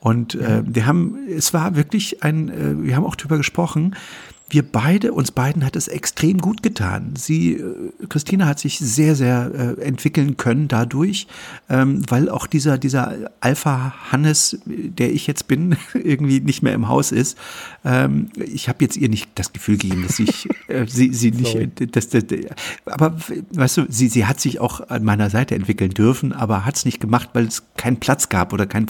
[0.00, 3.94] Und äh, wir haben, es war wirklich ein, äh, wir haben auch drüber gesprochen,
[4.52, 7.14] wir beide, uns beiden hat es extrem gut getan.
[7.16, 11.26] Sie, äh, Christina hat sich sehr, sehr äh, entwickeln können dadurch,
[11.70, 17.12] ähm, weil auch dieser, dieser Alpha-Hannes, der ich jetzt bin, irgendwie nicht mehr im Haus
[17.12, 17.38] ist.
[17.82, 21.96] Ähm, ich habe jetzt ihr nicht das Gefühl gegeben, dass ich äh, sie, sie nicht,
[21.96, 22.24] dass, dass,
[22.84, 23.16] aber
[23.52, 26.84] weißt du, sie, sie hat sich auch an meiner Seite entwickeln dürfen, aber hat es
[26.84, 28.88] nicht gemacht, weil es keinen Platz gab oder keinen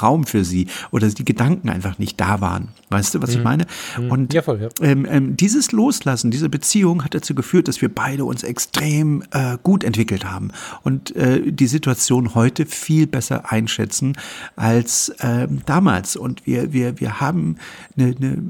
[0.00, 2.68] Raum für sie oder die Gedanken einfach nicht da waren.
[2.90, 3.36] Weißt du, was mhm.
[3.36, 3.66] ich meine?
[3.98, 4.10] Mhm.
[4.10, 4.68] Und ja, voll, ja.
[4.80, 9.22] Ähm, ähm, ähm, dieses Loslassen, diese Beziehung hat dazu geführt, dass wir beide uns extrem
[9.30, 10.50] äh, gut entwickelt haben
[10.82, 14.16] und äh, die Situation heute viel besser einschätzen
[14.56, 16.16] als äh, damals.
[16.16, 17.56] Und wir, wir, wir haben
[17.96, 18.42] eine, eine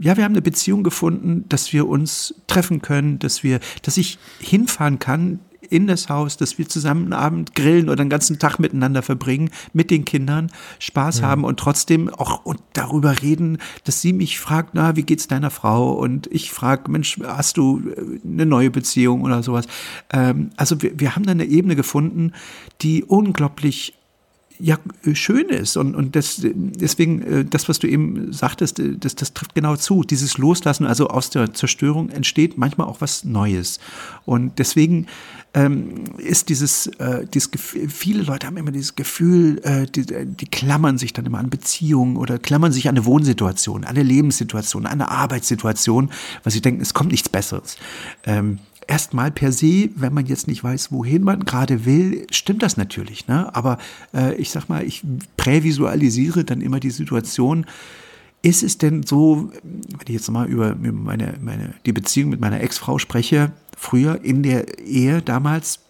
[0.00, 4.18] ja, wir haben eine Beziehung gefunden, dass wir uns treffen können, dass wir, dass ich
[4.40, 5.38] hinfahren kann
[5.74, 9.50] in das Haus, dass wir zusammen einen Abend grillen oder einen ganzen Tag miteinander verbringen,
[9.72, 11.26] mit den Kindern, Spaß ja.
[11.26, 15.50] haben und trotzdem auch und darüber reden, dass sie mich fragt, na, wie geht's deiner
[15.50, 15.92] Frau?
[15.92, 19.66] Und ich frage, Mensch, hast du äh, eine neue Beziehung oder sowas?
[20.12, 22.32] Ähm, also wir, wir haben da eine Ebene gefunden,
[22.80, 23.94] die unglaublich
[24.58, 24.78] ja
[25.12, 25.76] schön ist.
[25.76, 29.76] Und und das, deswegen äh, das was du eben sagtest äh, das das trifft genau
[29.76, 30.02] zu.
[30.02, 33.80] Dieses Loslassen also aus der Zerstörung entsteht manchmal auch was Neues.
[34.24, 35.06] Und deswegen
[35.54, 40.46] ähm, ist dieses, äh, dieses Gefühl, viele Leute haben immer dieses Gefühl, äh, die, die
[40.46, 44.86] klammern sich dann immer an Beziehungen oder klammern sich an eine Wohnsituation, an eine Lebenssituation,
[44.86, 46.10] an eine Arbeitssituation,
[46.42, 47.76] weil sie denken, es kommt nichts Besseres.
[48.24, 52.76] Ähm, erstmal per se, wenn man jetzt nicht weiß, wohin man gerade will, stimmt das
[52.76, 53.26] natürlich.
[53.26, 53.54] Ne?
[53.54, 53.78] Aber
[54.12, 55.02] äh, ich sag mal, ich
[55.36, 57.66] prävisualisiere dann immer die Situation.
[58.42, 62.60] Ist es denn so, wenn ich jetzt mal über meine, meine, die Beziehung mit meiner
[62.60, 65.80] Ex-Frau spreche, früher in der Ehe damals,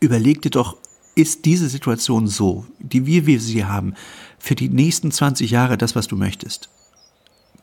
[0.00, 0.76] überlegte doch,
[1.14, 3.94] ist diese Situation so, die wir, wir sie haben,
[4.38, 6.68] für die nächsten 20 Jahre das, was du möchtest?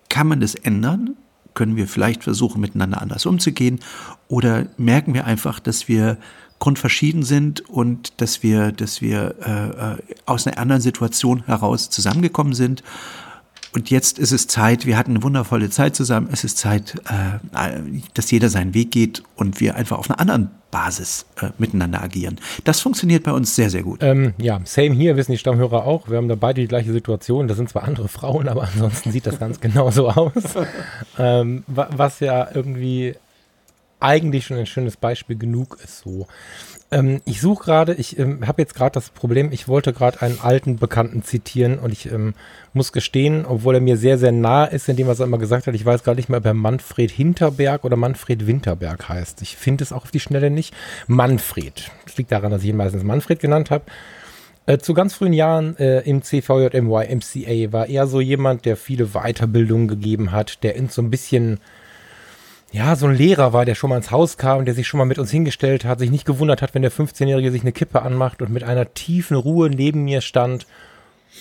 [0.09, 1.15] Kann man das ändern?
[1.55, 3.79] Können wir vielleicht versuchen, miteinander anders umzugehen?
[4.27, 6.17] Oder merken wir einfach, dass wir
[6.59, 12.53] grundverschieden sind und dass wir, dass wir äh, äh aus einer anderen Situation heraus zusammengekommen
[12.53, 12.83] sind
[13.75, 17.71] und jetzt ist es Zeit, wir hatten eine wundervolle Zeit zusammen, es ist Zeit, äh,
[18.13, 22.39] dass jeder seinen Weg geht und wir einfach auf einer anderen Basis äh, miteinander agieren.
[22.63, 24.01] Das funktioniert bei uns sehr, sehr gut.
[24.01, 26.09] Ähm, ja, same hier, wissen die Stammhörer auch.
[26.09, 27.49] Wir haben da beide die gleiche Situation.
[27.49, 30.31] Das sind zwar andere Frauen, aber ansonsten sieht das ganz genauso aus.
[31.19, 33.15] ähm, was ja irgendwie
[33.99, 36.27] eigentlich schon ein schönes Beispiel genug ist so.
[36.91, 40.39] Ähm, ich suche gerade, ich ähm, habe jetzt gerade das Problem, ich wollte gerade einen
[40.39, 42.35] alten Bekannten zitieren und ich ähm,
[42.73, 45.65] muss gestehen, obwohl er mir sehr, sehr nah ist, in dem, was er immer gesagt
[45.65, 49.41] hat, ich weiß gar nicht mehr, ob er Manfred Hinterberg oder Manfred Winterberg heißt.
[49.41, 50.73] Ich finde es auch auf die Schnelle nicht.
[51.07, 51.91] Manfred.
[52.05, 53.85] Das liegt daran, dass ich ihn meistens Manfred genannt habe.
[54.67, 59.07] Äh, zu ganz frühen Jahren äh, im CVJMY MCA war er so jemand, der viele
[59.07, 61.59] Weiterbildungen gegeben hat, der in so ein bisschen
[62.75, 65.05] ja, so ein Lehrer war, der schon mal ins Haus kam, der sich schon mal
[65.05, 68.41] mit uns hingestellt hat, sich nicht gewundert hat, wenn der 15-Jährige sich eine Kippe anmacht
[68.41, 70.67] und mit einer tiefen Ruhe neben mir stand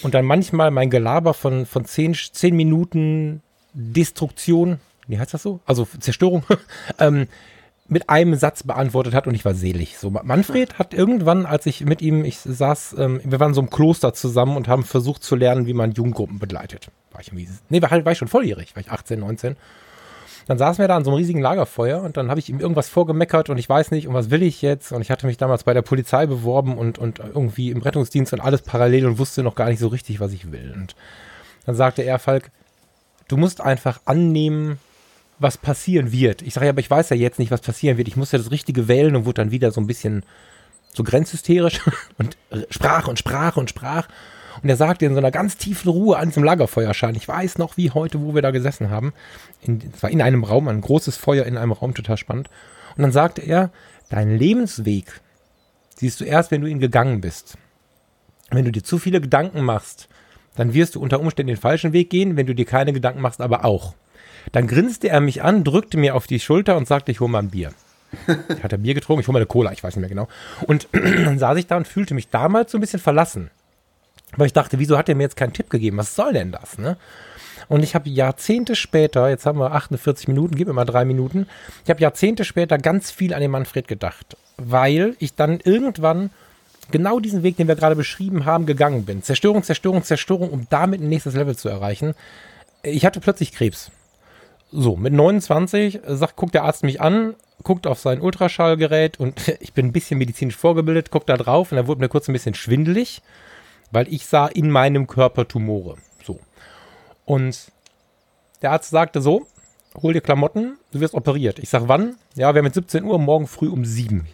[0.05, 4.78] und dann manchmal mein Gelaber von, von zehn, zehn Minuten Destruktion,
[5.09, 5.59] wie heißt das so?
[5.66, 6.45] Also Zerstörung,
[7.01, 7.26] ähm,
[7.89, 9.99] mit einem Satz beantwortet hat und ich war selig.
[9.99, 13.70] So, Manfred hat irgendwann, als ich mit ihm, ich saß, ähm, wir waren so im
[13.70, 16.93] Kloster zusammen und haben versucht zu lernen, wie man Jugendgruppen begleitet.
[17.11, 19.57] War ich irgendwie, nee, war, halt, war ich schon volljährig, war ich 18, 19.
[20.47, 22.88] Dann saßen wir da an so einem riesigen Lagerfeuer und dann habe ich ihm irgendwas
[22.88, 24.92] vorgemeckert und ich weiß nicht, und was will ich jetzt?
[24.92, 28.40] Und ich hatte mich damals bei der Polizei beworben und, und irgendwie im Rettungsdienst und
[28.40, 30.72] alles parallel und wusste noch gar nicht so richtig, was ich will.
[30.76, 30.95] Und
[31.64, 32.51] dann sagte er, Falk,
[33.28, 34.78] du musst einfach annehmen,
[35.38, 36.42] was passieren wird.
[36.42, 38.09] Ich sage ja, aber ich weiß ja jetzt nicht, was passieren wird.
[38.09, 40.24] Ich muss ja das Richtige wählen und wurde dann wieder so ein bisschen
[40.92, 41.80] so grenzhysterisch
[42.18, 42.36] und
[42.70, 44.09] sprach und sprach und sprach.
[44.62, 47.76] Und er sagte in so einer ganz tiefen Ruhe an diesem Lagerfeuerschein, ich weiß noch
[47.76, 49.12] wie heute, wo wir da gesessen haben.
[49.62, 52.48] Es war in einem Raum, ein großes Feuer in einem Raum, total spannend.
[52.96, 53.70] Und dann sagte er,
[54.11, 55.20] dein Lebensweg
[55.96, 57.57] siehst du erst, wenn du ihn gegangen bist.
[58.50, 60.09] Wenn du dir zu viele Gedanken machst,
[60.57, 63.40] dann wirst du unter Umständen den falschen Weg gehen, wenn du dir keine Gedanken machst,
[63.40, 63.94] aber auch.
[64.52, 67.40] Dann grinste er mich an, drückte mir auf die Schulter und sagte, ich hole mal
[67.40, 67.72] ein Bier.
[68.62, 70.28] hat er Bier getrunken, ich hole mal eine Cola, ich weiß nicht mehr genau.
[70.66, 73.50] Und dann saß ich da und fühlte mich damals so ein bisschen verlassen.
[74.37, 75.97] Weil ich dachte, wieso hat er mir jetzt keinen Tipp gegeben?
[75.97, 76.78] Was soll denn das?
[76.78, 76.97] Ne?
[77.68, 81.47] Und ich habe Jahrzehnte später, jetzt haben wir 48 Minuten, gib mir mal drei Minuten,
[81.85, 86.30] ich habe Jahrzehnte später ganz viel an den Manfred gedacht, weil ich dann irgendwann
[86.91, 89.22] genau diesen Weg, den wir gerade beschrieben haben, gegangen bin.
[89.22, 92.14] Zerstörung, Zerstörung, Zerstörung, um damit ein nächstes Level zu erreichen.
[92.82, 93.91] Ich hatte plötzlich Krebs.
[94.70, 99.72] So, mit 29 sagt, guckt der Arzt mich an, guckt auf sein Ultraschallgerät und ich
[99.72, 102.55] bin ein bisschen medizinisch vorgebildet, guckt da drauf und da wurde mir kurz ein bisschen
[102.55, 103.22] schwindelig,
[103.95, 105.97] weil ich sah in meinem Körper Tumore.
[106.22, 106.40] So.
[107.24, 107.72] Und
[108.61, 109.47] der Arzt sagte so,
[110.03, 111.59] hol dir Klamotten, du wirst operiert.
[111.59, 112.16] Ich sag wann?
[112.34, 114.26] Ja, wir haben jetzt 17 Uhr, morgen früh um 7.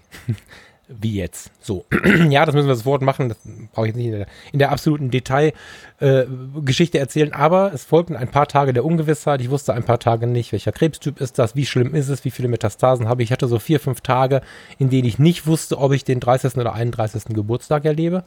[0.99, 1.51] wie jetzt.
[1.61, 1.85] So,
[2.31, 3.29] ja, das müssen wir sofort machen.
[3.29, 3.39] Das
[3.73, 7.33] brauche ich jetzt nicht in der, in der absoluten Detailgeschichte äh, erzählen.
[7.33, 9.41] Aber es folgten ein paar Tage der Ungewissheit.
[9.41, 12.31] Ich wusste ein paar Tage nicht, welcher Krebstyp ist das, wie schlimm ist es, wie
[12.31, 13.29] viele Metastasen habe ich.
[13.29, 14.43] Ich hatte so vier, fünf Tage,
[14.79, 16.57] in denen ich nicht wusste, ob ich den 30.
[16.57, 17.25] oder 31.
[17.29, 18.25] Geburtstag erlebe.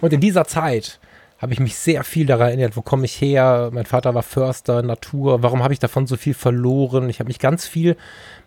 [0.00, 1.00] Und in dieser Zeit
[1.38, 3.70] habe ich mich sehr viel daran erinnert, wo komme ich her?
[3.72, 7.10] Mein Vater war Förster, Natur, warum habe ich davon so viel verloren?
[7.10, 7.96] Ich habe mich ganz viel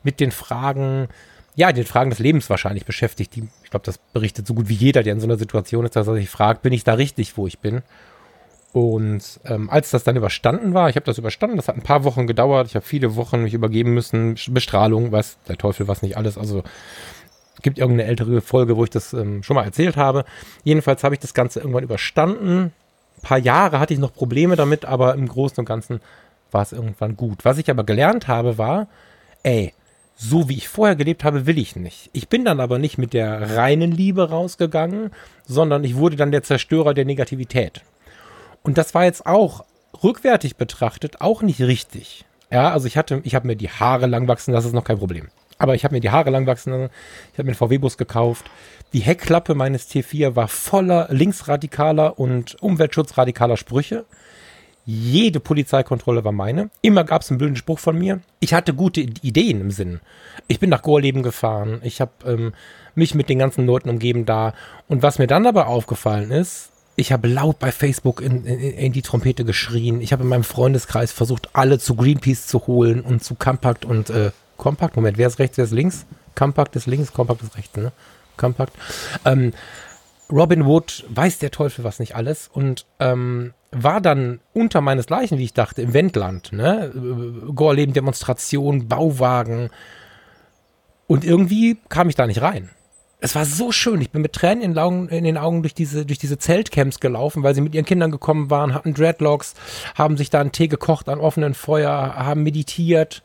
[0.02, 1.08] mit den Fragen
[1.60, 3.36] ja, den Fragen des Lebens wahrscheinlich beschäftigt.
[3.36, 5.94] Die, ich glaube, das berichtet so gut wie jeder, der in so einer Situation ist,
[5.94, 7.82] dass er sich fragt, bin ich da richtig, wo ich bin?
[8.72, 12.06] Und ähm, als das dann überstanden war, ich habe das überstanden, das hat ein paar
[12.06, 16.16] Wochen gedauert, ich habe viele Wochen mich übergeben müssen, Bestrahlung, was der Teufel, was nicht
[16.16, 16.64] alles, also
[17.62, 20.24] gibt irgendeine ältere Folge, wo ich das ähm, schon mal erzählt habe.
[20.64, 22.72] Jedenfalls habe ich das Ganze irgendwann überstanden.
[23.18, 26.00] Ein paar Jahre hatte ich noch Probleme damit, aber im Großen und Ganzen
[26.52, 27.44] war es irgendwann gut.
[27.44, 28.88] Was ich aber gelernt habe, war,
[29.44, 29.74] ey,
[30.22, 32.10] so wie ich vorher gelebt habe, will ich nicht.
[32.12, 35.12] Ich bin dann aber nicht mit der reinen Liebe rausgegangen,
[35.46, 37.84] sondern ich wurde dann der Zerstörer der Negativität.
[38.62, 39.64] Und das war jetzt auch
[40.04, 42.26] rückwärtig betrachtet auch nicht richtig.
[42.52, 45.00] Ja, also ich hatte, ich habe mir die Haare lang wachsen, das ist noch kein
[45.00, 45.30] Problem.
[45.58, 48.46] Aber ich habe mir die Haare lang wachsen, ich habe mir einen VW-Bus gekauft.
[48.92, 54.04] Die Heckklappe meines T4 war voller linksradikaler und umweltschutzradikaler Sprüche.
[54.86, 56.70] Jede Polizeikontrolle war meine.
[56.82, 58.22] Immer gab es einen blöden Spruch von mir.
[58.40, 60.00] Ich hatte gute Ideen im Sinn.
[60.48, 61.80] Ich bin nach Gorleben gefahren.
[61.84, 62.54] Ich habe ähm,
[62.96, 64.54] mich mit den ganzen Leuten umgeben da.
[64.88, 68.92] Und was mir dann aber aufgefallen ist, ich habe laut bei Facebook in, in, in
[68.92, 70.02] die Trompete geschrien.
[70.02, 74.10] Ich habe in meinem Freundeskreis versucht, alle zu Greenpeace zu holen und zu Compact und
[74.10, 74.96] äh, Compact.
[74.96, 76.06] Moment, wer ist rechts, wer ist links?
[76.36, 77.92] Compact ist links, Compact ist rechts, ne?
[78.38, 78.74] Compact.
[79.26, 79.54] Ähm,
[80.32, 85.44] Robin Wood weiß der Teufel was nicht alles und ähm, war dann unter meinesgleichen, wie
[85.44, 86.92] ich dachte, im Wendland, ne?
[87.54, 89.70] Gorleben, Demonstration, Bauwagen.
[91.08, 92.70] Und irgendwie kam ich da nicht rein.
[93.22, 94.00] Es war so schön.
[94.00, 97.00] Ich bin mit Tränen in den Augen, in den Augen durch diese, durch diese Zeltcamps
[97.00, 99.56] gelaufen, weil sie mit ihren Kindern gekommen waren, hatten Dreadlocks,
[99.96, 103.24] haben sich da einen Tee gekocht an offenen Feuer, haben meditiert.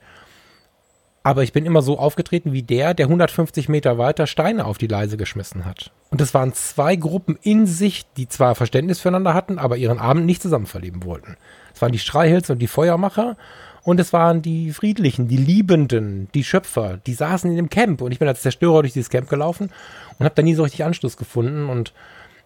[1.26, 4.86] Aber ich bin immer so aufgetreten wie der, der 150 Meter weiter Steine auf die
[4.86, 5.90] Leise geschmissen hat.
[6.10, 10.26] Und es waren zwei Gruppen in sich, die zwar Verständnis füreinander hatten, aber ihren Abend
[10.26, 11.38] nicht zusammen verleben wollten.
[11.74, 13.38] Es waren die Streihills und die Feuermacher
[13.84, 18.12] und es waren die Friedlichen, die Liebenden, die Schöpfer, die saßen in dem Camp und
[18.12, 19.70] ich bin als Zerstörer durch dieses Camp gelaufen
[20.18, 21.94] und habe da nie so richtig Anschluss gefunden und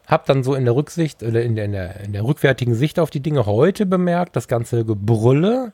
[0.06, 3.00] habe dann so in der Rücksicht oder in der, in der, in der rückwärtigen Sicht
[3.00, 5.72] auf die Dinge heute bemerkt, das ganze Gebrülle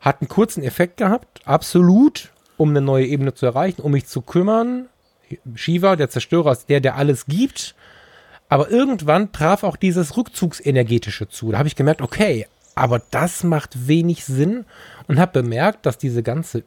[0.00, 4.22] hat einen kurzen Effekt gehabt, absolut, um eine neue Ebene zu erreichen, um mich zu
[4.22, 4.88] kümmern.
[5.54, 7.74] Shiva, der Zerstörer, ist der, der alles gibt.
[8.48, 11.52] Aber irgendwann traf auch dieses Rückzugsenergetische zu.
[11.52, 14.64] Da habe ich gemerkt, okay, aber das macht wenig Sinn
[15.06, 16.64] und habe bemerkt, dass diese ganze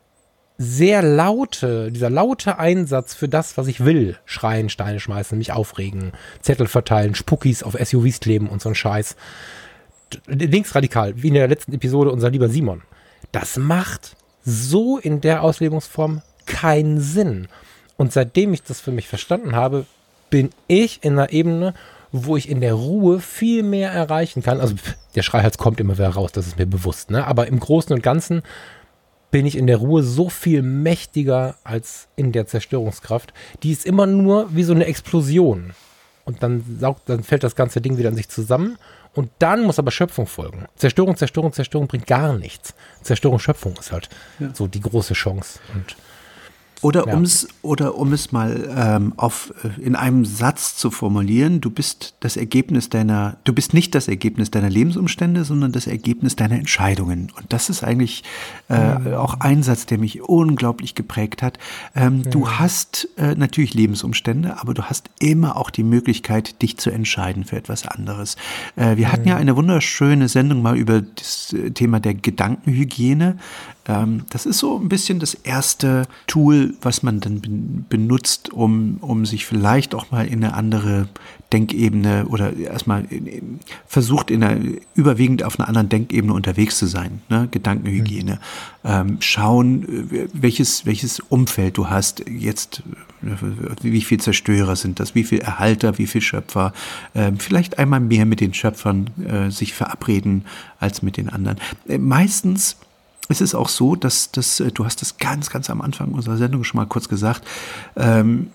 [0.57, 6.11] sehr laute, dieser laute Einsatz für das, was ich will, schreien, Steine schmeißen, mich aufregen,
[6.41, 9.15] Zettel verteilen, Spuckis auf SUVs kleben und so ein Scheiß.
[10.27, 12.83] Linksradikal, wie in der letzten Episode unser lieber Simon.
[13.31, 17.47] Das macht so in der Auslebungsform keinen Sinn.
[17.97, 19.85] Und seitdem ich das für mich verstanden habe,
[20.29, 21.73] bin ich in einer Ebene,
[22.11, 24.59] wo ich in der Ruhe viel mehr erreichen kann.
[24.59, 24.75] Also
[25.15, 27.11] der Schreihals kommt immer wieder raus, das ist mir bewusst.
[27.11, 27.25] Ne?
[27.25, 28.41] Aber im Großen und Ganzen
[29.29, 33.33] bin ich in der Ruhe so viel mächtiger als in der Zerstörungskraft.
[33.63, 35.73] Die ist immer nur wie so eine Explosion.
[36.25, 38.77] Und dann saugt, dann fällt das ganze Ding wieder in sich zusammen
[39.13, 40.65] und dann muss aber Schöpfung folgen.
[40.75, 42.73] Zerstörung, Zerstörung, Zerstörung bringt gar nichts.
[43.01, 44.09] Zerstörung, Schöpfung ist halt
[44.39, 44.53] ja.
[44.53, 45.59] so die große Chance.
[45.73, 45.95] Und
[46.81, 47.15] oder, ja.
[47.15, 52.15] um's, oder um es mal ähm, auf, äh, in einem Satz zu formulieren, du bist
[52.21, 57.31] das Ergebnis deiner, du bist nicht das Ergebnis deiner Lebensumstände, sondern das Ergebnis deiner Entscheidungen.
[57.37, 58.23] Und das ist eigentlich
[58.69, 59.13] äh, mhm.
[59.13, 61.59] auch ein Satz, der mich unglaublich geprägt hat.
[61.95, 62.31] Ähm, mhm.
[62.31, 67.43] Du hast äh, natürlich Lebensumstände, aber du hast immer auch die Möglichkeit, dich zu entscheiden
[67.43, 68.37] für etwas anderes.
[68.75, 69.11] Äh, wir mhm.
[69.11, 73.37] hatten ja eine wunderschöne Sendung mal über das äh, Thema der Gedankenhygiene.
[73.87, 79.25] Ähm, das ist so ein bisschen das erste Tool, was man dann benutzt, um, um
[79.25, 81.07] sich vielleicht auch mal in eine andere
[81.51, 83.05] Denkebene oder erstmal
[83.85, 84.61] versucht, in einer,
[84.95, 87.21] überwiegend auf einer anderen Denkebene unterwegs zu sein.
[87.29, 87.47] Ne?
[87.51, 88.33] Gedankenhygiene.
[88.33, 88.39] Mhm.
[88.83, 92.23] Ähm, schauen, welches, welches Umfeld du hast.
[92.29, 92.83] Jetzt,
[93.81, 95.13] wie viel Zerstörer sind das?
[95.13, 95.97] Wie viel Erhalter?
[95.97, 96.73] Wie viel Schöpfer?
[97.13, 100.45] Ähm, vielleicht einmal mehr mit den Schöpfern äh, sich verabreden
[100.79, 101.57] als mit den anderen.
[101.87, 102.77] Äh, meistens
[103.31, 106.37] ist es auch so, dass, dass äh, du hast das ganz, ganz am Anfang unserer
[106.37, 107.47] Sendung schon mal kurz gesagt,
[107.95, 108.51] ähm,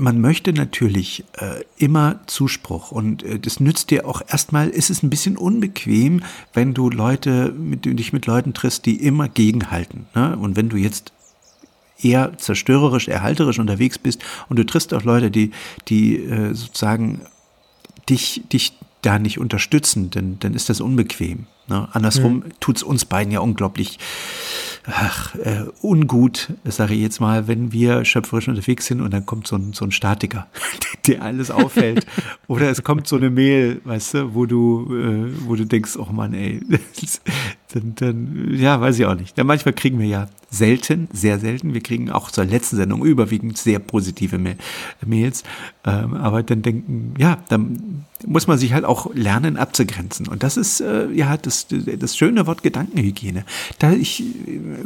[0.00, 5.02] man möchte natürlich äh, immer Zuspruch und äh, das nützt dir auch erstmal, ist es
[5.02, 6.22] ein bisschen unbequem,
[6.54, 10.06] wenn du Leute, mit, dich mit Leuten triffst, die immer gegenhalten.
[10.14, 10.36] Ne?
[10.36, 11.12] Und wenn du jetzt
[12.02, 15.50] eher zerstörerisch, erhalterisch unterwegs bist und du triffst auch Leute, die,
[15.88, 17.20] die äh, sozusagen
[18.08, 18.72] dich, dich
[19.02, 21.46] da nicht unterstützen, denn dann ist das unbequem.
[21.70, 21.88] Ne?
[21.92, 22.44] Andersrum mhm.
[22.60, 23.98] tut es uns beiden ja unglaublich
[24.86, 29.46] ach, äh, ungut, sage ich jetzt mal, wenn wir schöpferisch unterwegs sind und dann kommt
[29.46, 30.46] so ein, so ein Statiker,
[31.06, 32.06] der alles aufhält.
[32.46, 36.12] Oder es kommt so eine Mail, weißt du, wo du, äh, wo du denkst, oh
[36.12, 36.60] Mann, ey,
[37.72, 39.38] dann, dann, ja, weiß ich auch nicht.
[39.38, 43.56] Dann manchmal kriegen wir ja selten, sehr selten, wir kriegen auch zur letzten Sendung überwiegend
[43.56, 44.38] sehr positive
[45.06, 45.44] Mails,
[45.84, 50.26] ähm, aber dann denken, ja, dann muss man sich halt auch lernen abzugrenzen.
[50.26, 53.44] Und das ist äh, ja das, das schöne Wort Gedankenhygiene.
[53.78, 54.24] Da ich,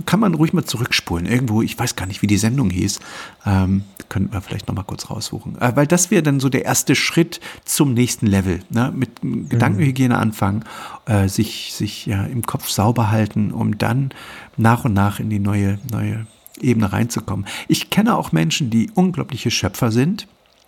[0.06, 1.26] kann man ruhig mal zurückspulen.
[1.26, 3.00] Irgendwo, ich weiß gar nicht, wie die Sendung hieß.
[3.46, 5.60] Ähm, könnten wir vielleicht noch mal kurz raussuchen.
[5.60, 8.60] Äh, weil das wäre dann so der erste Schritt zum nächsten Level.
[8.70, 8.92] Ne?
[8.94, 10.64] Mit Gedankenhygiene anfangen,
[11.06, 14.10] äh, sich, sich ja im Kopf sauber halten, um dann
[14.56, 16.26] nach und nach in die neue, neue
[16.60, 17.46] Ebene reinzukommen.
[17.68, 20.26] Ich kenne auch Menschen, die unglaubliche Schöpfer sind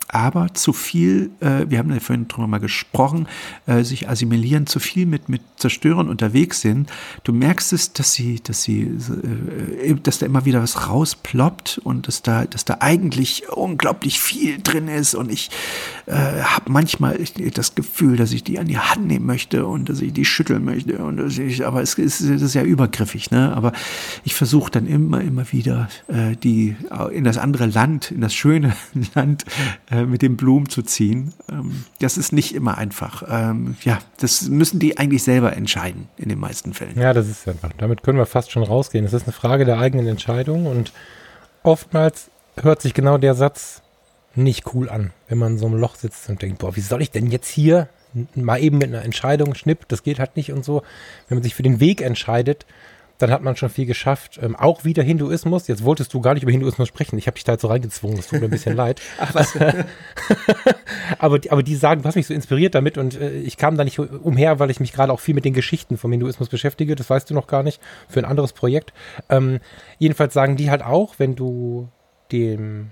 [0.09, 3.28] aber zu viel, äh, wir haben ja vorhin drüber mal gesprochen,
[3.66, 6.90] äh, sich assimilieren, zu viel mit, mit Zerstörern unterwegs sind.
[7.24, 8.82] Du merkst es, dass sie, dass sie,
[9.82, 14.59] äh, dass da immer wieder was rausploppt und dass da, dass da eigentlich unglaublich viel
[14.62, 15.50] drin ist und ich
[16.07, 17.18] äh, habe manchmal
[17.54, 20.64] das Gefühl, dass ich die an die Hand nehmen möchte und dass ich die schütteln
[20.64, 23.54] möchte und dass ich, aber es ist, es ist ja übergriffig, ne?
[23.57, 23.72] Aber
[24.24, 26.76] ich versuche dann immer, immer wieder äh, die
[27.11, 28.76] in das andere Land, in das schöne
[29.14, 29.44] Land
[29.90, 31.32] äh, äh, mit den Blumen zu ziehen.
[31.51, 33.22] Ähm, das ist nicht immer einfach.
[33.28, 36.99] Ähm, ja, das müssen die eigentlich selber entscheiden in den meisten Fällen.
[36.99, 37.70] Ja, das ist einfach.
[37.78, 39.05] Damit können wir fast schon rausgehen.
[39.05, 40.92] Es ist eine Frage der eigenen Entscheidung und
[41.62, 42.30] oftmals
[42.61, 43.82] hört sich genau der Satz
[44.34, 47.03] nicht cool an, wenn man in so einem Loch sitzt und denkt, boah, wie soll
[47.03, 47.88] ich denn jetzt hier
[48.34, 50.82] mal eben mit einer Entscheidung schnipp, das geht halt nicht und so.
[51.28, 52.66] Wenn man sich für den Weg entscheidet,
[53.18, 54.38] dann hat man schon viel geschafft.
[54.42, 55.68] Ähm, auch wieder Hinduismus.
[55.68, 57.18] Jetzt wolltest du gar nicht über Hinduismus sprechen.
[57.18, 58.16] Ich habe dich da jetzt so reingezwungen.
[58.16, 59.00] Das tut mir ein bisschen leid.
[59.18, 59.56] Ach, was?
[61.18, 63.76] aber, die, aber die sagen, du hast mich so inspiriert damit und äh, ich kam
[63.76, 66.94] da nicht umher, weil ich mich gerade auch viel mit den Geschichten vom Hinduismus beschäftige.
[66.94, 67.80] Das weißt du noch gar nicht.
[68.08, 68.92] Für ein anderes Projekt.
[69.28, 69.60] Ähm,
[69.98, 71.88] jedenfalls sagen die halt auch, wenn du
[72.32, 72.90] dem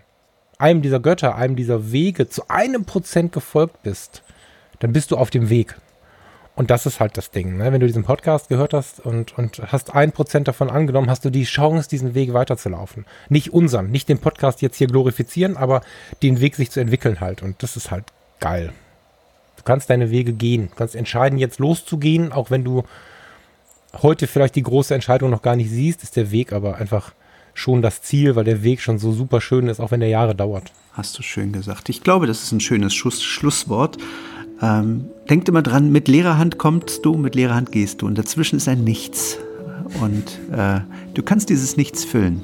[0.58, 4.22] einem dieser Götter, einem dieser Wege zu einem Prozent gefolgt bist,
[4.78, 5.76] dann bist du auf dem Weg.
[6.56, 7.56] Und das ist halt das Ding.
[7.56, 7.72] Ne?
[7.72, 11.30] Wenn du diesen Podcast gehört hast und, und hast ein Prozent davon angenommen, hast du
[11.30, 13.06] die Chance, diesen Weg weiterzulaufen.
[13.28, 15.82] Nicht unseren, nicht den Podcast jetzt hier glorifizieren, aber
[16.22, 17.42] den Weg sich zu entwickeln halt.
[17.42, 18.04] Und das ist halt
[18.38, 18.72] geil.
[19.56, 20.68] Du kannst deine Wege gehen.
[20.68, 22.84] Du kannst entscheiden, jetzt loszugehen, auch wenn du
[24.02, 27.12] heute vielleicht die große Entscheidung noch gar nicht siehst, ist der Weg aber einfach
[27.52, 30.34] schon das Ziel, weil der Weg schon so super schön ist, auch wenn der Jahre
[30.34, 30.72] dauert.
[30.92, 31.88] Hast du schön gesagt.
[31.88, 33.98] Ich glaube, das ist ein schönes Schluss Schlusswort.
[34.64, 38.06] Ähm, denkt immer dran, mit leerer Hand kommst du, mit leerer Hand gehst du.
[38.06, 39.36] Und dazwischen ist ein Nichts.
[40.00, 40.80] Und äh,
[41.12, 42.40] du kannst dieses Nichts füllen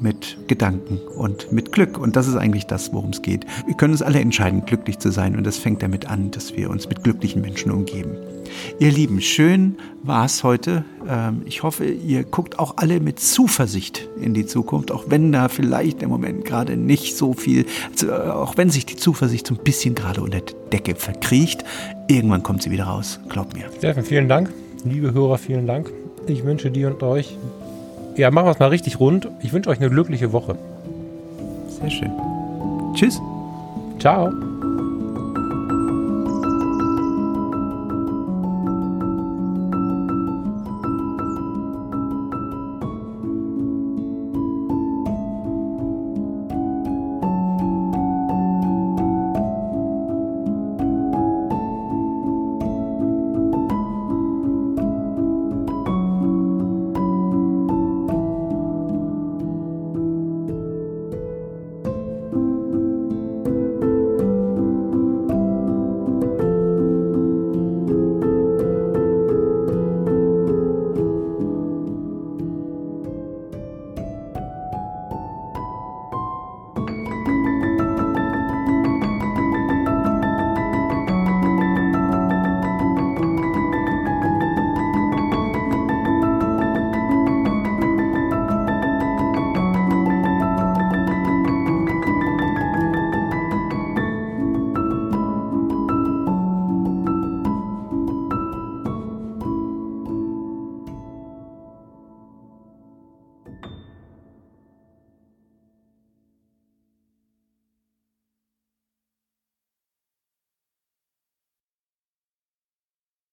[0.00, 1.98] mit Gedanken und mit Glück.
[1.98, 3.46] Und das ist eigentlich das, worum es geht.
[3.66, 5.36] Wir können uns alle entscheiden, glücklich zu sein.
[5.36, 8.16] Und das fängt damit an, dass wir uns mit glücklichen Menschen umgeben.
[8.78, 10.84] Ihr Lieben, schön war es heute.
[11.08, 15.48] Ähm, ich hoffe, ihr guckt auch alle mit Zuversicht in die Zukunft, auch wenn da
[15.48, 19.54] vielleicht im Moment gerade nicht so viel, also äh, auch wenn sich die Zuversicht so
[19.54, 21.64] ein bisschen gerade unter der Decke verkriecht.
[22.08, 23.64] Irgendwann kommt sie wieder raus, glaubt mir.
[23.78, 24.52] Steffen, vielen Dank.
[24.84, 25.92] Liebe Hörer, vielen Dank.
[26.26, 27.36] Ich wünsche dir und euch
[28.16, 29.28] ja, machen wir es mal richtig rund.
[29.40, 30.56] Ich wünsche euch eine glückliche Woche.
[31.68, 32.12] Sehr schön.
[32.94, 33.20] Tschüss.
[33.98, 34.30] Ciao.